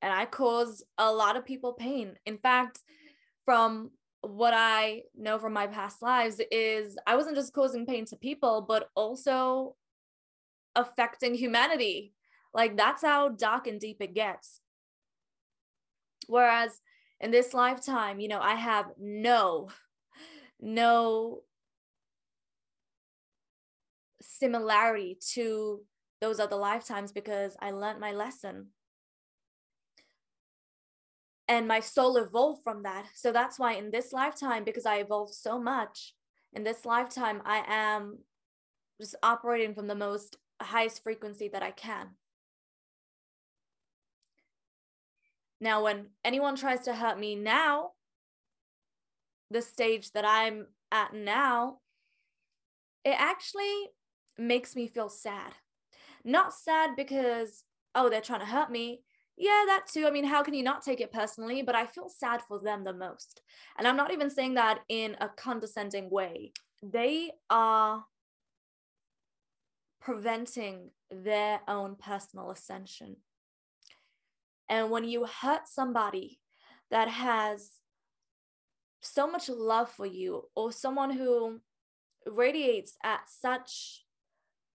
and 0.02 0.12
I 0.12 0.26
caused 0.26 0.83
a 0.99 1.11
lot 1.11 1.37
of 1.37 1.47
people 1.47 1.73
pain. 1.73 2.17
In 2.26 2.37
fact, 2.37 2.81
from 3.45 3.93
what 4.21 4.52
I 4.55 5.02
know 5.17 5.38
from 5.38 5.52
my 5.52 5.69
past 5.69 6.02
lives 6.02 6.41
is 6.50 6.97
I 7.07 7.17
wasn't 7.17 7.37
just 7.37 7.55
causing 7.55 7.87
pain 7.87 8.05
to 8.07 8.17
people, 8.17 8.67
but 8.69 8.88
also 8.97 9.76
affecting 10.75 11.35
humanity. 11.35 12.14
Like 12.52 12.76
that's 12.76 13.02
how 13.02 13.31
dark 13.31 13.69
and 13.69 13.81
deep 13.81 13.99
it 14.00 14.14
gets. 14.14 14.61
Whereas 16.26 16.81
in 17.21 17.31
this 17.31 17.55
lifetime, 17.55 18.21
you 18.21 18.29
know, 18.29 18.41
I 18.41 18.55
have 18.55 18.87
no, 18.99 19.69
no 20.61 21.41
similarity 24.21 25.19
to 25.35 25.83
those 26.21 26.41
other 26.41 26.57
lifetimes 26.57 27.12
because 27.12 27.57
I 27.61 27.71
learned 27.71 28.00
my 28.00 28.12
lesson. 28.12 28.69
And 31.49 31.69
my 31.69 31.81
soul 31.81 32.17
evolved 32.17 32.62
from 32.62 32.85
that. 32.85 33.07
So 33.14 33.33
that's 33.33 33.59
why 33.59 33.75
in 33.75 33.91
this 33.91 34.12
lifetime, 34.12 34.64
because 34.64 34.87
I 34.87 34.97
evolved 34.97 35.35
so 35.35 35.61
much, 35.61 36.14
in 36.52 36.64
this 36.64 36.85
lifetime, 36.85 37.43
I 37.45 37.64
am 37.67 38.19
just 39.00 39.17
operating 39.23 39.75
from 39.75 39.87
the 39.88 39.95
most 39.95 40.37
highest 40.61 41.02
frequency 41.02 41.49
that 41.52 41.62
I 41.62 41.73
can. 41.73 42.11
Now, 45.62 45.85
when 45.85 46.09
anyone 46.25 46.57
tries 46.57 46.81
to 46.81 46.92
hurt 46.92 47.21
me 47.21 47.37
now, 47.37 47.92
the 49.49 49.62
stage 49.62 50.11
that 50.11 50.25
I'm 50.25 50.66
at 50.90 51.14
now, 51.14 51.78
it 53.04 53.14
actually 53.16 53.90
makes 54.37 54.75
me 54.75 54.88
feel 54.88 55.09
sad. 55.09 55.52
Not 56.25 56.52
sad 56.52 56.97
because, 56.97 57.62
oh, 57.95 58.11
they're 58.11 58.21
trying 58.21 58.40
to 58.40 58.47
hurt 58.47 58.73
me. 58.73 59.02
Yeah, 59.37 59.62
that 59.69 59.87
too. 59.87 60.04
I 60.04 60.11
mean, 60.11 60.25
how 60.25 60.42
can 60.42 60.54
you 60.54 60.64
not 60.64 60.83
take 60.83 61.00
it 61.00 61.12
personally? 61.12 61.62
But 61.62 61.76
I 61.76 61.87
feel 61.87 62.09
sad 62.09 62.42
for 62.42 62.59
them 62.59 62.83
the 62.83 62.92
most. 62.92 63.40
And 63.78 63.87
I'm 63.87 63.97
not 63.97 64.12
even 64.12 64.31
saying 64.31 64.54
that 64.54 64.81
in 64.88 65.16
a 65.21 65.28
condescending 65.28 66.11
way. 66.11 66.54
They 66.83 67.31
are 67.49 68.04
preventing 70.00 70.90
their 71.09 71.61
own 71.69 71.95
personal 71.95 72.50
ascension. 72.50 73.19
And 74.73 74.91
when 74.91 75.05
you 75.05 75.26
hurt 75.26 75.69
somebody 75.69 76.41
that 76.91 77.07
has 77.07 77.73
so 79.02 79.31
much 79.31 79.50
love 79.50 79.91
for 79.91 80.07
you, 80.07 80.49
or 80.57 80.73
someone 80.73 81.11
who 81.11 81.61
radiates 82.25 82.97
at 83.05 83.29
such 83.29 84.07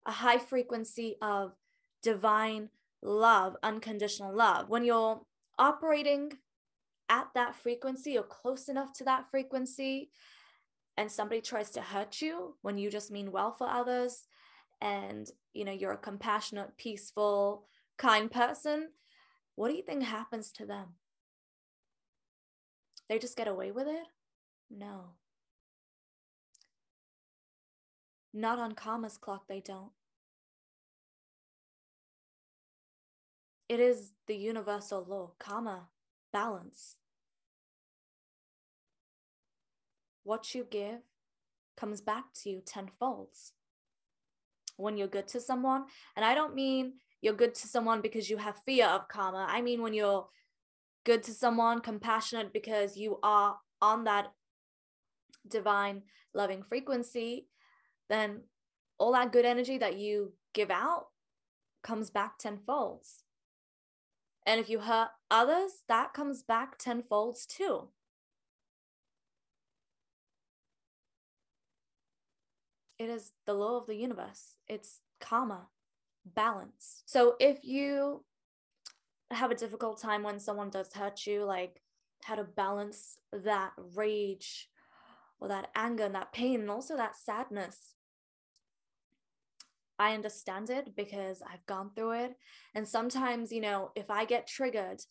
a 0.05 0.11
high 0.11 0.37
frequency 0.37 1.15
of 1.19 1.55
divine 2.03 2.69
love, 3.01 3.57
unconditional 3.63 4.35
love, 4.35 4.69
when 4.69 4.83
you're 4.83 5.21
operating 5.57 6.33
at 7.09 7.29
that 7.33 7.55
frequency 7.55 8.19
or 8.19 8.23
close 8.23 8.69
enough 8.69 8.93
to 8.93 9.03
that 9.03 9.31
frequency, 9.31 10.11
and 10.95 11.11
somebody 11.11 11.41
tries 11.41 11.71
to 11.71 11.81
hurt 11.81 12.21
you 12.21 12.55
when 12.61 12.77
you 12.77 12.91
just 12.91 13.09
mean 13.09 13.31
well 13.31 13.51
for 13.51 13.67
others, 13.67 14.27
and 14.79 15.31
you 15.55 15.65
know 15.65 15.71
you're 15.71 15.93
a 15.93 15.97
compassionate, 15.97 16.77
peaceful, 16.77 17.65
kind 17.97 18.29
person, 18.29 18.89
what 19.57 19.69
do 19.69 19.75
you 19.75 19.81
think 19.81 20.03
happens 20.03 20.51
to 20.51 20.67
them? 20.67 20.89
They 23.09 23.17
just 23.17 23.35
get 23.35 23.47
away 23.47 23.71
with 23.71 23.87
it? 23.87 24.05
No. 24.69 25.13
Not 28.31 28.59
on 28.59 28.73
karma's 28.73 29.17
clock, 29.17 29.47
they 29.47 29.59
don't. 29.59 29.89
It 33.67 33.79
is 33.79 34.11
the 34.27 34.35
universal 34.35 35.03
law, 35.03 35.31
karma, 35.39 35.87
balance. 36.31 36.97
What 40.23 40.53
you 40.53 40.67
give 40.69 40.99
comes 41.75 41.99
back 41.99 42.25
to 42.43 42.51
you 42.51 42.61
tenfold. 42.63 43.29
When 44.75 44.97
you're 44.97 45.07
good 45.07 45.27
to 45.29 45.41
someone, 45.41 45.85
and 46.15 46.23
I 46.23 46.35
don't 46.35 46.53
mean 46.53 46.93
you're 47.27 47.35
good 47.35 47.53
to 47.53 47.67
someone 47.67 47.99
because 47.99 48.29
you 48.29 48.37
have 48.37 48.63
fear 48.65 48.85
of 48.85 49.09
karma. 49.09 49.45
I 49.49 49.61
mean, 49.61 49.81
when 49.81 49.93
you're 49.93 50.29
good 51.03 51.23
to 51.23 51.33
someone, 51.33 51.81
compassionate 51.81 52.53
because 52.53 52.95
you 52.95 53.19
are 53.21 53.57
on 53.81 54.05
that 54.05 54.31
divine 55.45 56.03
loving 56.33 56.63
frequency, 56.63 57.49
then 58.07 58.43
all 58.97 59.11
that 59.11 59.33
good 59.33 59.43
energy 59.43 59.77
that 59.77 59.97
you 59.97 60.31
give 60.53 60.71
out 60.71 61.07
comes 61.83 62.09
back 62.09 62.39
tenfold. 62.39 63.05
And 64.45 64.61
if 64.61 64.69
you 64.69 64.79
hurt 64.79 65.09
others, 65.29 65.83
that 65.89 66.13
comes 66.13 66.43
back 66.43 66.77
tenfold 66.77 67.39
too. 67.49 67.89
It 72.97 73.09
is 73.09 73.33
the 73.45 73.53
law 73.53 73.75
of 73.81 73.85
the 73.85 73.95
universe. 73.95 74.55
It's 74.69 75.01
karma 75.19 75.67
balance. 76.35 77.03
So 77.05 77.35
if 77.39 77.63
you 77.63 78.23
have 79.31 79.51
a 79.51 79.55
difficult 79.55 80.01
time 80.01 80.23
when 80.23 80.39
someone 80.39 80.69
does 80.69 80.93
hurt 80.93 81.25
you, 81.25 81.43
like 81.43 81.81
how 82.23 82.35
to 82.35 82.43
balance 82.43 83.17
that 83.31 83.71
rage 83.95 84.69
or 85.39 85.47
that 85.47 85.69
anger 85.75 86.05
and 86.05 86.15
that 86.15 86.33
pain 86.33 86.61
and 86.61 86.69
also 86.69 86.97
that 86.97 87.15
sadness. 87.15 87.93
I 89.99 90.13
understand 90.13 90.69
it 90.69 90.95
because 90.95 91.41
I've 91.41 91.65
gone 91.65 91.91
through 91.95 92.11
it. 92.23 92.35
And 92.75 92.87
sometimes, 92.87 93.51
you 93.51 93.61
know, 93.61 93.91
if 93.95 94.09
I 94.11 94.25
get 94.25 94.47
triggered, 94.47 95.01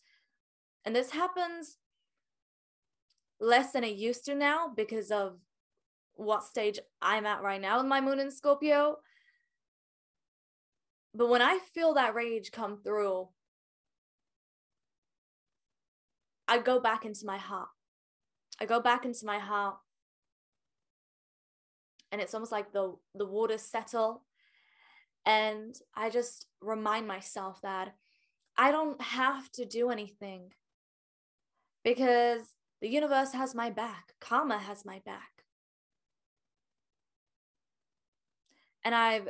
and 0.85 0.95
this 0.95 1.11
happens 1.11 1.77
less 3.39 3.71
than 3.71 3.83
it 3.83 3.97
used 3.97 4.25
to 4.25 4.35
now 4.35 4.71
because 4.75 5.11
of 5.11 5.39
what 6.15 6.43
stage 6.43 6.79
I'm 7.01 7.25
at 7.25 7.43
right 7.43 7.61
now 7.61 7.77
with 7.77 7.87
my 7.87 8.01
moon 8.01 8.19
in 8.19 8.31
Scorpio. 8.31 8.97
But 11.17 11.29
when 11.29 11.41
I 11.41 11.57
feel 11.73 11.95
that 11.95 12.13
rage 12.13 12.51
come 12.51 12.77
through, 12.83 13.29
I 16.47 16.59
go 16.59 16.79
back 16.79 17.05
into 17.05 17.25
my 17.25 17.39
heart. 17.39 17.69
I 18.61 18.65
go 18.65 18.79
back 18.79 19.03
into 19.03 19.25
my 19.25 19.39
heart. 19.39 19.77
And 22.11 22.21
it's 22.21 22.35
almost 22.35 22.51
like 22.51 22.71
the 22.71 22.95
the 23.15 23.25
waters 23.25 23.63
settle. 23.63 24.25
And 25.25 25.75
I 25.95 26.11
just 26.11 26.45
remind 26.61 27.07
myself 27.07 27.61
that 27.63 27.95
I 28.55 28.71
don't 28.71 29.01
have 29.01 29.51
to 29.53 29.65
do 29.65 29.89
anything 29.89 30.51
because 31.83 32.43
the 32.79 32.89
universe 32.89 33.33
has 33.33 33.55
my 33.55 33.71
back, 33.71 34.13
karma 34.21 34.59
has 34.59 34.85
my 34.85 35.01
back. 35.03 35.31
And 38.85 38.93
I've 38.93 39.29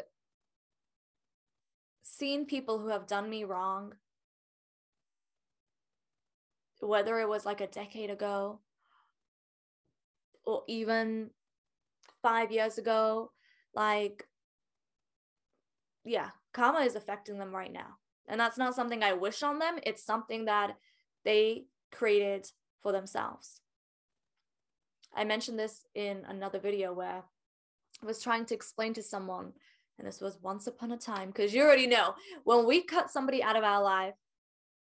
seen 2.18 2.46
people 2.46 2.80
who 2.80 2.88
have 2.90 3.08
done 3.08 3.30
me 3.30 3.44
wrong, 3.44 3.94
whether 6.80 7.20
it 7.20 7.30
was 7.30 7.46
like 7.46 7.62
a 7.62 7.68
decade 7.68 8.10
ago 8.10 8.60
or 10.46 10.64
even 10.68 11.30
five 12.22 12.52
years 12.52 12.78
ago, 12.78 13.32
like, 13.74 14.28
yeah, 16.06 16.30
karma 16.54 16.80
is 16.80 16.96
affecting 16.96 17.38
them 17.38 17.54
right 17.54 17.72
now. 17.72 17.98
And 18.28 18.40
that's 18.40 18.58
not 18.58 18.76
something 18.76 19.04
I 19.04 19.14
wish 19.14 19.44
on 19.44 19.60
them, 19.60 19.80
it's 19.84 20.04
something 20.04 20.46
that 20.46 20.78
they 21.24 21.66
created 21.92 22.48
for 22.82 22.92
themselves. 22.92 23.62
I 25.14 25.24
mentioned 25.24 25.58
this 25.58 25.86
in 25.96 26.24
another 26.28 26.60
video 26.60 26.94
where 26.94 27.24
I 28.02 28.06
was 28.06 28.22
trying 28.22 28.46
to 28.46 28.56
explain 28.56 28.94
to 28.94 29.04
someone 29.04 29.54
and 29.98 30.08
this 30.08 30.22
was 30.22 30.38
once 30.42 30.68
upon 30.68 30.92
a 30.92 30.98
time 30.98 31.28
because 31.28 31.54
you 31.54 31.64
already 31.64 31.88
know 31.88 32.14
when 32.44 32.66
we 32.66 32.82
cut 32.82 33.10
somebody 33.10 33.42
out 33.42 33.56
of 33.56 33.64
our 33.64 33.82
life 33.82 34.14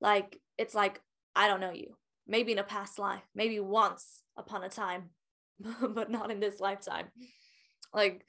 like 0.01 0.41
it's 0.59 0.75
like 0.75 1.01
i 1.37 1.47
don't 1.47 1.61
know 1.61 1.73
you 1.73 1.95
maybe 2.27 2.53
in 2.53 2.59
a 2.59 2.65
past 2.65 2.99
life 2.99 3.23
maybe 3.35 3.61
once 3.61 4.23
upon 4.37 4.63
a 4.65 4.69
time 4.69 5.11
but 5.95 6.11
not 6.11 6.31
in 6.31 6.41
this 6.41 6.61
lifetime. 6.61 7.07
Like 7.95 8.25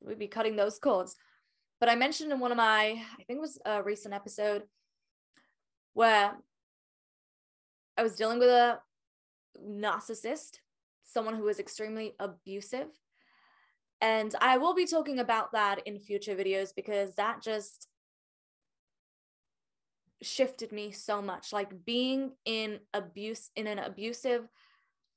we'd 0.00 0.18
be 0.18 0.26
cutting 0.26 0.56
those 0.56 0.78
cords. 0.78 1.16
But 1.80 1.88
i 1.88 1.96
mentioned 1.96 2.32
in 2.32 2.40
one 2.40 2.50
of 2.50 2.56
my 2.56 3.02
i 3.18 3.22
think 3.26 3.36
it 3.36 3.40
was 3.40 3.58
a 3.66 3.82
recent 3.82 4.14
episode 4.14 4.62
where 5.92 6.32
i 7.98 8.02
was 8.02 8.14
dealing 8.14 8.38
with 8.38 8.48
a 8.48 8.78
narcissist 9.62 10.60
someone 11.02 11.34
who 11.34 11.42
was 11.42 11.58
extremely 11.58 12.14
abusive 12.18 12.86
and 14.04 14.34
I 14.38 14.58
will 14.58 14.74
be 14.74 14.84
talking 14.84 15.18
about 15.18 15.52
that 15.52 15.80
in 15.86 15.98
future 15.98 16.36
videos 16.36 16.74
because 16.76 17.14
that 17.14 17.40
just 17.40 17.88
shifted 20.22 20.72
me 20.72 20.90
so 20.90 21.22
much. 21.22 21.54
Like 21.54 21.86
being 21.86 22.32
in 22.44 22.80
abuse, 22.92 23.50
in 23.56 23.66
an 23.66 23.78
abusive 23.78 24.46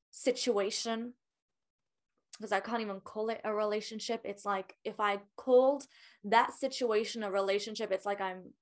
situation, 0.10 1.12
because 2.38 2.54
I 2.54 2.62
can't 2.62 2.80
even 2.80 3.02
call 3.02 3.28
it 3.28 3.42
a 3.44 3.54
relationship. 3.54 4.22
It's 4.24 4.46
like 4.46 4.78
if 4.86 5.02
I 5.02 5.20
called 5.36 5.86
that 6.24 6.54
situation 6.54 7.24
a 7.24 7.30
relationship, 7.30 7.92
it's 7.92 8.06
like 8.06 8.22
I'm 8.22 8.54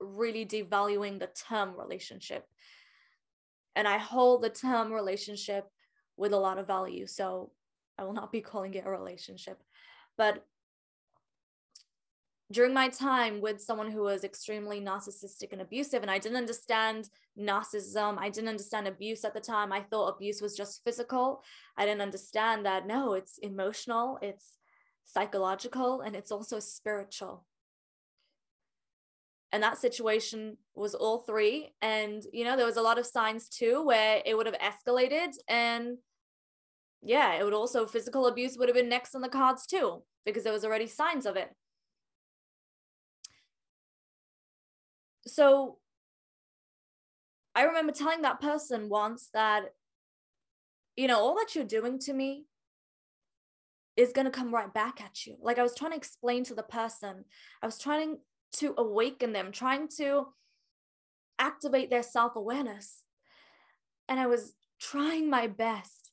really 0.00 0.46
devaluing 0.46 1.18
the 1.18 1.28
term 1.48 1.78
relationship. 1.78 2.46
And 3.76 3.86
I 3.86 3.98
hold 3.98 4.40
the 4.40 4.48
term 4.48 4.90
relationship 4.90 5.66
with 6.16 6.32
a 6.32 6.38
lot 6.38 6.56
of 6.56 6.66
value. 6.66 7.06
So 7.06 7.50
I 7.98 8.04
will 8.04 8.12
not 8.12 8.32
be 8.32 8.40
calling 8.40 8.74
it 8.74 8.86
a 8.86 8.90
relationship. 8.90 9.62
But 10.16 10.44
during 12.50 12.72
my 12.72 12.88
time 12.88 13.40
with 13.40 13.60
someone 13.60 13.90
who 13.90 14.02
was 14.02 14.24
extremely 14.24 14.80
narcissistic 14.80 15.52
and 15.52 15.60
abusive, 15.60 16.02
and 16.02 16.10
I 16.10 16.18
didn't 16.18 16.38
understand 16.38 17.10
narcissism, 17.38 18.16
I 18.18 18.30
didn't 18.30 18.48
understand 18.48 18.88
abuse 18.88 19.24
at 19.24 19.34
the 19.34 19.40
time. 19.40 19.72
I 19.72 19.80
thought 19.80 20.14
abuse 20.14 20.40
was 20.40 20.56
just 20.56 20.82
physical. 20.82 21.42
I 21.76 21.84
didn't 21.84 22.00
understand 22.00 22.64
that 22.64 22.86
no, 22.86 23.12
it's 23.12 23.38
emotional, 23.38 24.18
it's 24.22 24.56
psychological, 25.04 26.00
and 26.00 26.16
it's 26.16 26.32
also 26.32 26.58
spiritual. 26.58 27.44
And 29.52 29.62
that 29.62 29.78
situation 29.78 30.56
was 30.74 30.94
all 30.94 31.20
three. 31.20 31.74
And, 31.80 32.22
you 32.32 32.44
know, 32.44 32.56
there 32.56 32.66
was 32.66 32.76
a 32.76 32.82
lot 32.82 32.98
of 32.98 33.06
signs 33.06 33.48
too 33.48 33.82
where 33.84 34.22
it 34.24 34.36
would 34.36 34.46
have 34.46 34.58
escalated. 34.58 35.32
And 35.48 35.98
yeah, 37.02 37.34
it 37.34 37.44
would 37.44 37.54
also, 37.54 37.86
physical 37.86 38.26
abuse 38.26 38.56
would 38.56 38.68
have 38.68 38.76
been 38.76 38.88
next 38.88 39.14
on 39.14 39.20
the 39.22 39.28
cards 39.28 39.66
too, 39.66 40.02
because 40.24 40.44
there 40.44 40.52
was 40.52 40.64
already 40.64 40.86
signs 40.86 41.26
of 41.26 41.36
it. 41.36 41.50
so 45.28 45.78
I 47.54 47.64
remember 47.64 47.92
telling 47.92 48.22
that 48.22 48.40
person 48.40 48.88
once 48.88 49.28
that, 49.34 49.64
you 50.96 51.06
know, 51.06 51.18
all 51.18 51.34
that 51.36 51.54
you're 51.54 51.64
doing 51.64 51.98
to 52.00 52.12
me 52.12 52.46
is 53.96 54.12
going 54.12 54.26
to 54.26 54.30
come 54.30 54.54
right 54.54 54.72
back 54.72 55.00
at 55.00 55.26
you. 55.26 55.36
Like 55.40 55.58
I 55.58 55.62
was 55.62 55.74
trying 55.74 55.90
to 55.92 55.96
explain 55.96 56.44
to 56.44 56.54
the 56.54 56.62
person, 56.62 57.24
I 57.62 57.66
was 57.66 57.78
trying 57.78 58.18
to 58.54 58.74
awaken 58.78 59.32
them, 59.32 59.50
trying 59.50 59.88
to 59.98 60.28
activate 61.38 61.90
their 61.90 62.02
self 62.02 62.36
awareness. 62.36 63.02
And 64.08 64.18
I 64.20 64.26
was 64.26 64.54
trying 64.80 65.28
my 65.28 65.48
best. 65.48 66.07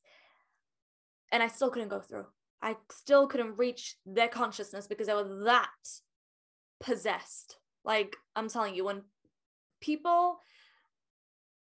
And 1.36 1.44
I 1.44 1.48
still 1.48 1.70
couldn't 1.70 1.90
go 1.90 2.00
through. 2.00 2.28
I 2.62 2.78
still 2.90 3.28
couldn't 3.28 3.58
reach 3.58 3.98
their 4.06 4.30
consciousness 4.30 4.88
because 4.88 5.08
they 5.08 5.14
were 5.14 5.44
that 5.44 5.68
possessed. 6.80 7.58
Like 7.84 8.16
I'm 8.38 8.48
telling 8.48 8.74
you, 8.74 8.86
when 8.86 9.02
people 9.82 10.40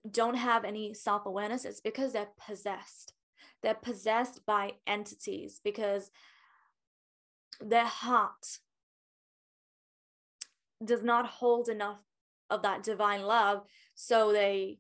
don't 0.09 0.37
have 0.37 0.65
any 0.65 0.95
self 0.95 1.27
awareness, 1.27 1.65
it's 1.65 1.81
because 1.81 2.13
they're 2.13 2.29
possessed. 2.47 3.13
They're 3.61 3.75
possessed 3.75 4.47
by 4.47 4.75
entities 4.87 5.61
because 5.65 6.13
their 7.61 7.87
heart 7.87 8.61
does 10.85 11.03
not 11.03 11.27
hold 11.27 11.69
enough 11.69 12.05
of 12.51 12.63
that 12.63 12.85
divine 12.85 13.23
love. 13.23 13.65
So 13.97 14.31
they 14.31 14.79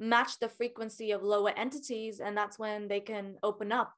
match 0.00 0.38
the 0.40 0.48
frequency 0.48 1.12
of 1.12 1.22
lower 1.22 1.50
entities, 1.50 2.20
and 2.20 2.36
that's 2.36 2.58
when 2.58 2.88
they 2.88 3.00
can 3.00 3.36
open 3.42 3.70
up 3.70 3.92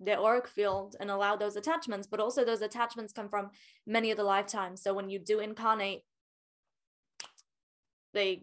their 0.00 0.18
auric 0.18 0.48
field 0.48 0.96
and 0.98 1.10
allow 1.10 1.36
those 1.36 1.54
attachments. 1.54 2.08
But 2.08 2.20
also, 2.20 2.44
those 2.44 2.60
attachments 2.60 3.12
come 3.12 3.28
from 3.28 3.50
many 3.86 4.10
of 4.10 4.16
the 4.16 4.24
lifetimes. 4.24 4.82
So 4.82 4.92
when 4.92 5.08
you 5.08 5.20
do 5.20 5.38
incarnate, 5.38 6.02
they 8.12 8.42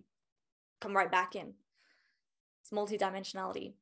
come 0.80 0.96
right 0.96 1.12
back 1.12 1.36
in. 1.36 1.54
It's 2.62 2.72
multidimensionality. 2.72 3.74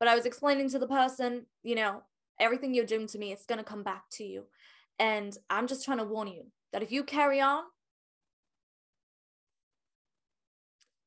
But 0.00 0.08
I 0.08 0.16
was 0.16 0.26
explaining 0.26 0.68
to 0.70 0.80
the 0.80 0.88
person, 0.88 1.46
you 1.62 1.76
know, 1.76 2.02
everything 2.40 2.74
you're 2.74 2.84
doing 2.84 3.06
to 3.06 3.18
me, 3.18 3.32
it's 3.32 3.46
going 3.46 3.58
to 3.58 3.64
come 3.64 3.84
back 3.84 4.02
to 4.12 4.24
you. 4.24 4.46
And 4.98 5.36
I'm 5.48 5.68
just 5.68 5.84
trying 5.84 5.98
to 5.98 6.04
warn 6.04 6.26
you 6.26 6.46
that 6.72 6.82
if 6.82 6.90
you 6.90 7.04
carry 7.04 7.40
on, 7.40 7.62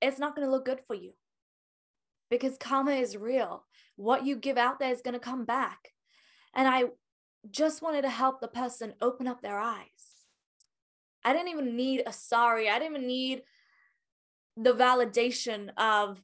it's 0.02 0.20
not 0.20 0.34
going 0.34 0.48
to 0.48 0.52
look 0.52 0.66
good 0.66 0.80
for 0.88 0.96
you 0.96 1.12
because 2.30 2.58
karma 2.58 2.92
is 2.92 3.18
real. 3.18 3.66
What 3.96 4.26
you 4.26 4.36
give 4.36 4.58
out 4.58 4.80
there 4.80 4.92
is 4.92 5.02
going 5.02 5.14
to 5.14 5.20
come 5.20 5.46
back. 5.46 5.90
And 6.54 6.68
I 6.68 6.86
just 7.50 7.82
wanted 7.82 8.04
to 8.04 8.10
help 8.10 8.42
the 8.42 8.48
person 8.48 8.94
open 9.02 9.28
up 9.28 9.42
their 9.42 9.60
eyes. 9.60 9.86
I 11.24 11.34
didn't 11.34 11.50
even 11.50 11.76
need 11.76 12.04
a 12.06 12.14
sorry. 12.14 12.70
I 12.70 12.80
didn't 12.80 12.96
even 12.96 13.08
need 13.08 13.44
the 14.58 14.74
validation 14.74 15.70
of, 15.78 16.22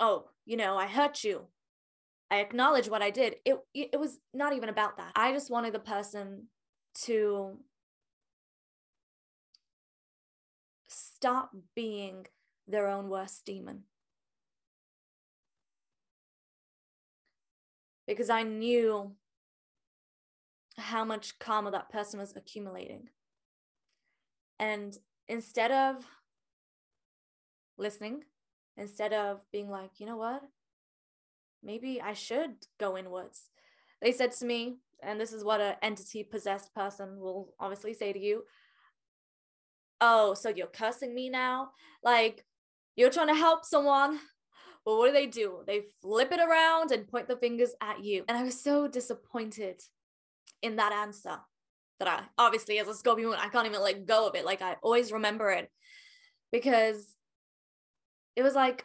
oh, 0.00 0.28
you 0.44 0.56
know, 0.56 0.76
I 0.76 0.86
hurt 0.86 1.24
you. 1.24 1.46
I 2.30 2.40
acknowledge 2.40 2.88
what 2.88 3.02
I 3.02 3.10
did. 3.10 3.36
It 3.44 3.58
it 3.74 4.00
was 4.00 4.18
not 4.32 4.54
even 4.54 4.68
about 4.68 4.96
that. 4.96 5.12
I 5.14 5.32
just 5.32 5.50
wanted 5.50 5.74
the 5.74 5.78
person 5.78 6.48
to 7.04 7.58
stop 10.88 11.54
being 11.74 12.26
their 12.66 12.86
own 12.88 13.08
worst 13.08 13.44
demon. 13.44 13.84
Because 18.06 18.30
I 18.30 18.42
knew 18.42 19.12
how 20.76 21.04
much 21.04 21.38
karma 21.38 21.70
that 21.70 21.90
person 21.90 22.18
was 22.20 22.34
accumulating. 22.36 23.08
And 24.58 24.96
instead 25.28 25.70
of 25.70 26.04
listening 27.78 28.22
instead 28.76 29.12
of 29.12 29.40
being 29.52 29.70
like, 29.70 29.98
you 29.98 30.06
know 30.06 30.16
what? 30.16 30.42
Maybe 31.62 32.00
I 32.00 32.14
should 32.14 32.54
go 32.78 32.96
inwards. 32.96 33.50
They 34.00 34.12
said 34.12 34.32
to 34.32 34.44
me, 34.44 34.78
and 35.02 35.20
this 35.20 35.32
is 35.32 35.44
what 35.44 35.60
an 35.60 35.76
entity 35.82 36.24
possessed 36.24 36.74
person 36.74 37.20
will 37.20 37.54
obviously 37.58 37.94
say 37.94 38.12
to 38.12 38.18
you 38.18 38.44
Oh, 40.04 40.34
so 40.34 40.48
you're 40.48 40.66
cursing 40.66 41.14
me 41.14 41.28
now? 41.28 41.70
Like, 42.02 42.44
you're 42.96 43.10
trying 43.10 43.28
to 43.28 43.34
help 43.34 43.64
someone. 43.64 44.18
Well, 44.84 44.98
what 44.98 45.06
do 45.08 45.12
they 45.12 45.26
do? 45.26 45.62
They 45.66 45.82
flip 46.00 46.32
it 46.32 46.40
around 46.40 46.90
and 46.90 47.06
point 47.06 47.28
the 47.28 47.36
fingers 47.36 47.74
at 47.80 48.02
you. 48.02 48.24
And 48.28 48.36
I 48.36 48.42
was 48.42 48.60
so 48.60 48.88
disappointed 48.88 49.80
in 50.60 50.76
that 50.76 50.92
answer 50.92 51.38
that 51.98 52.08
I 52.08 52.22
obviously, 52.36 52.78
as 52.78 52.88
a 52.88 52.94
Scorpio 52.94 53.32
I 53.32 53.48
can't 53.48 53.66
even 53.66 53.80
let 53.80 54.06
go 54.06 54.26
of 54.28 54.34
it. 54.34 54.44
Like, 54.44 54.60
I 54.60 54.76
always 54.82 55.12
remember 55.12 55.50
it 55.50 55.70
because 56.50 57.14
it 58.34 58.42
was 58.42 58.54
like, 58.54 58.84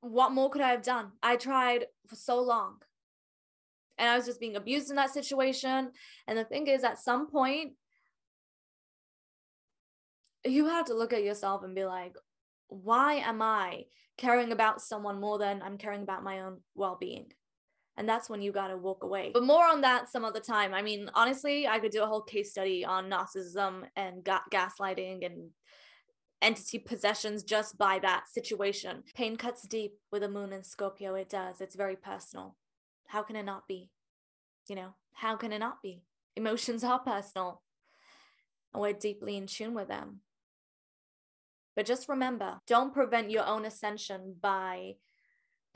what 0.00 0.32
more 0.32 0.48
could 0.48 0.62
I 0.62 0.70
have 0.70 0.82
done? 0.82 1.12
I 1.22 1.36
tried 1.36 1.86
for 2.06 2.16
so 2.16 2.40
long. 2.40 2.76
And 3.98 4.08
I 4.08 4.16
was 4.16 4.26
just 4.26 4.40
being 4.40 4.56
abused 4.56 4.90
in 4.90 4.96
that 4.96 5.12
situation. 5.12 5.90
And 6.26 6.38
the 6.38 6.44
thing 6.44 6.68
is, 6.68 6.84
at 6.84 7.00
some 7.00 7.28
point, 7.28 7.72
you 10.44 10.66
have 10.66 10.86
to 10.86 10.94
look 10.94 11.12
at 11.12 11.24
yourself 11.24 11.64
and 11.64 11.74
be 11.74 11.84
like, 11.84 12.14
why 12.68 13.14
am 13.14 13.42
I 13.42 13.84
caring 14.16 14.52
about 14.52 14.80
someone 14.80 15.20
more 15.20 15.38
than 15.38 15.62
I'm 15.62 15.78
caring 15.78 16.02
about 16.02 16.24
my 16.24 16.40
own 16.40 16.58
well 16.74 16.96
being? 17.00 17.32
And 17.96 18.08
that's 18.08 18.30
when 18.30 18.42
you 18.42 18.52
got 18.52 18.68
to 18.68 18.76
walk 18.76 19.02
away. 19.02 19.32
But 19.34 19.42
more 19.42 19.64
on 19.64 19.80
that 19.80 20.08
some 20.08 20.24
other 20.24 20.40
time. 20.40 20.72
I 20.72 20.82
mean, 20.82 21.10
honestly, 21.14 21.66
I 21.66 21.80
could 21.80 21.90
do 21.90 22.04
a 22.04 22.06
whole 22.06 22.22
case 22.22 22.52
study 22.52 22.84
on 22.84 23.10
narcissism 23.10 23.82
and 23.96 24.22
ga- 24.22 24.44
gaslighting 24.52 25.26
and 25.26 25.50
entity 26.40 26.78
possessions 26.78 27.42
just 27.42 27.76
by 27.76 27.98
that 27.98 28.28
situation. 28.28 29.02
Pain 29.14 29.36
cuts 29.36 29.62
deep 29.62 29.94
with 30.12 30.22
a 30.22 30.28
moon 30.28 30.52
in 30.52 30.62
Scorpio. 30.62 31.16
It 31.16 31.28
does. 31.28 31.60
It's 31.60 31.74
very 31.74 31.96
personal. 31.96 32.56
How 33.08 33.22
can 33.22 33.34
it 33.34 33.44
not 33.44 33.66
be? 33.66 33.90
You 34.68 34.76
know, 34.76 34.94
how 35.12 35.34
can 35.34 35.52
it 35.52 35.58
not 35.58 35.82
be? 35.82 36.02
Emotions 36.36 36.84
are 36.84 37.00
personal 37.00 37.62
and 38.72 38.80
we're 38.80 38.92
deeply 38.92 39.36
in 39.36 39.46
tune 39.46 39.74
with 39.74 39.88
them. 39.88 40.20
But 41.78 41.86
just 41.86 42.08
remember 42.08 42.58
don't 42.66 42.92
prevent 42.92 43.30
your 43.30 43.46
own 43.46 43.64
ascension 43.64 44.34
by 44.40 44.94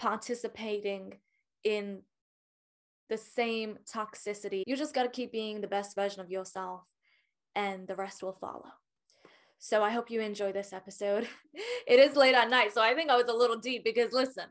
participating 0.00 1.18
in 1.62 2.00
the 3.08 3.16
same 3.16 3.78
toxicity. 3.88 4.64
You 4.66 4.74
just 4.74 4.96
got 4.96 5.04
to 5.04 5.08
keep 5.08 5.30
being 5.30 5.60
the 5.60 5.68
best 5.68 5.94
version 5.94 6.20
of 6.20 6.28
yourself, 6.28 6.80
and 7.54 7.86
the 7.86 7.94
rest 7.94 8.20
will 8.20 8.32
follow. 8.32 8.64
So 9.60 9.84
I 9.84 9.90
hope 9.90 10.10
you 10.10 10.20
enjoy 10.20 10.50
this 10.50 10.72
episode. 10.72 11.28
It 11.86 12.00
is 12.00 12.16
late 12.16 12.34
at 12.34 12.50
night, 12.50 12.74
so 12.74 12.82
I 12.82 12.94
think 12.94 13.08
I 13.08 13.16
was 13.16 13.28
a 13.28 13.32
little 13.32 13.58
deep 13.58 13.84
because 13.84 14.12
listen, 14.12 14.46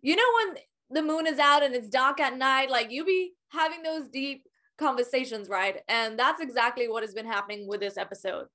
you 0.00 0.16
know 0.16 0.30
when 0.38 0.56
the 0.88 1.02
moon 1.02 1.26
is 1.26 1.38
out 1.38 1.62
and 1.62 1.74
it's 1.74 1.90
dark 1.90 2.18
at 2.18 2.38
night, 2.38 2.70
like 2.70 2.90
you 2.90 3.04
be 3.04 3.34
having 3.48 3.82
those 3.82 4.08
deep 4.08 4.46
conversations, 4.78 5.50
right? 5.50 5.82
And 5.86 6.18
that's 6.18 6.40
exactly 6.40 6.88
what 6.88 7.02
has 7.02 7.12
been 7.12 7.26
happening 7.26 7.68
with 7.68 7.80
this 7.80 7.98
episode. 7.98 8.46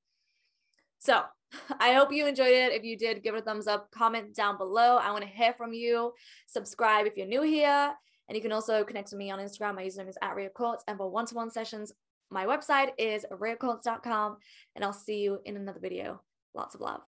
So 0.97 1.21
I 1.79 1.93
hope 1.93 2.11
you 2.11 2.27
enjoyed 2.27 2.53
it. 2.53 2.73
If 2.73 2.83
you 2.83 2.97
did, 2.97 3.23
give 3.23 3.35
it 3.35 3.39
a 3.39 3.41
thumbs 3.41 3.67
up, 3.67 3.89
comment 3.91 4.35
down 4.35 4.57
below. 4.57 4.97
I 4.97 5.11
want 5.11 5.23
to 5.23 5.29
hear 5.29 5.53
from 5.53 5.73
you. 5.73 6.13
Subscribe 6.47 7.05
if 7.05 7.17
you're 7.17 7.27
new 7.27 7.41
here. 7.41 7.93
And 8.27 8.35
you 8.35 8.41
can 8.41 8.51
also 8.51 8.83
connect 8.83 9.09
to 9.09 9.15
me 9.15 9.31
on 9.31 9.39
Instagram. 9.39 9.75
My 9.75 9.83
username 9.83 10.09
is 10.09 10.17
at 10.21 10.35
Ria 10.35 10.49
Quartz. 10.49 10.83
And 10.87 10.97
for 10.97 11.09
one 11.09 11.25
to 11.27 11.35
one 11.35 11.49
sessions, 11.49 11.93
my 12.31 12.45
website 12.45 12.91
is 12.97 13.25
riaquartz.com, 13.31 14.37
and 14.75 14.85
I'll 14.85 14.93
see 14.93 15.19
you 15.19 15.39
in 15.45 15.57
another 15.57 15.79
video. 15.79 16.21
Lots 16.53 16.75
of 16.75 16.81
love. 16.81 17.08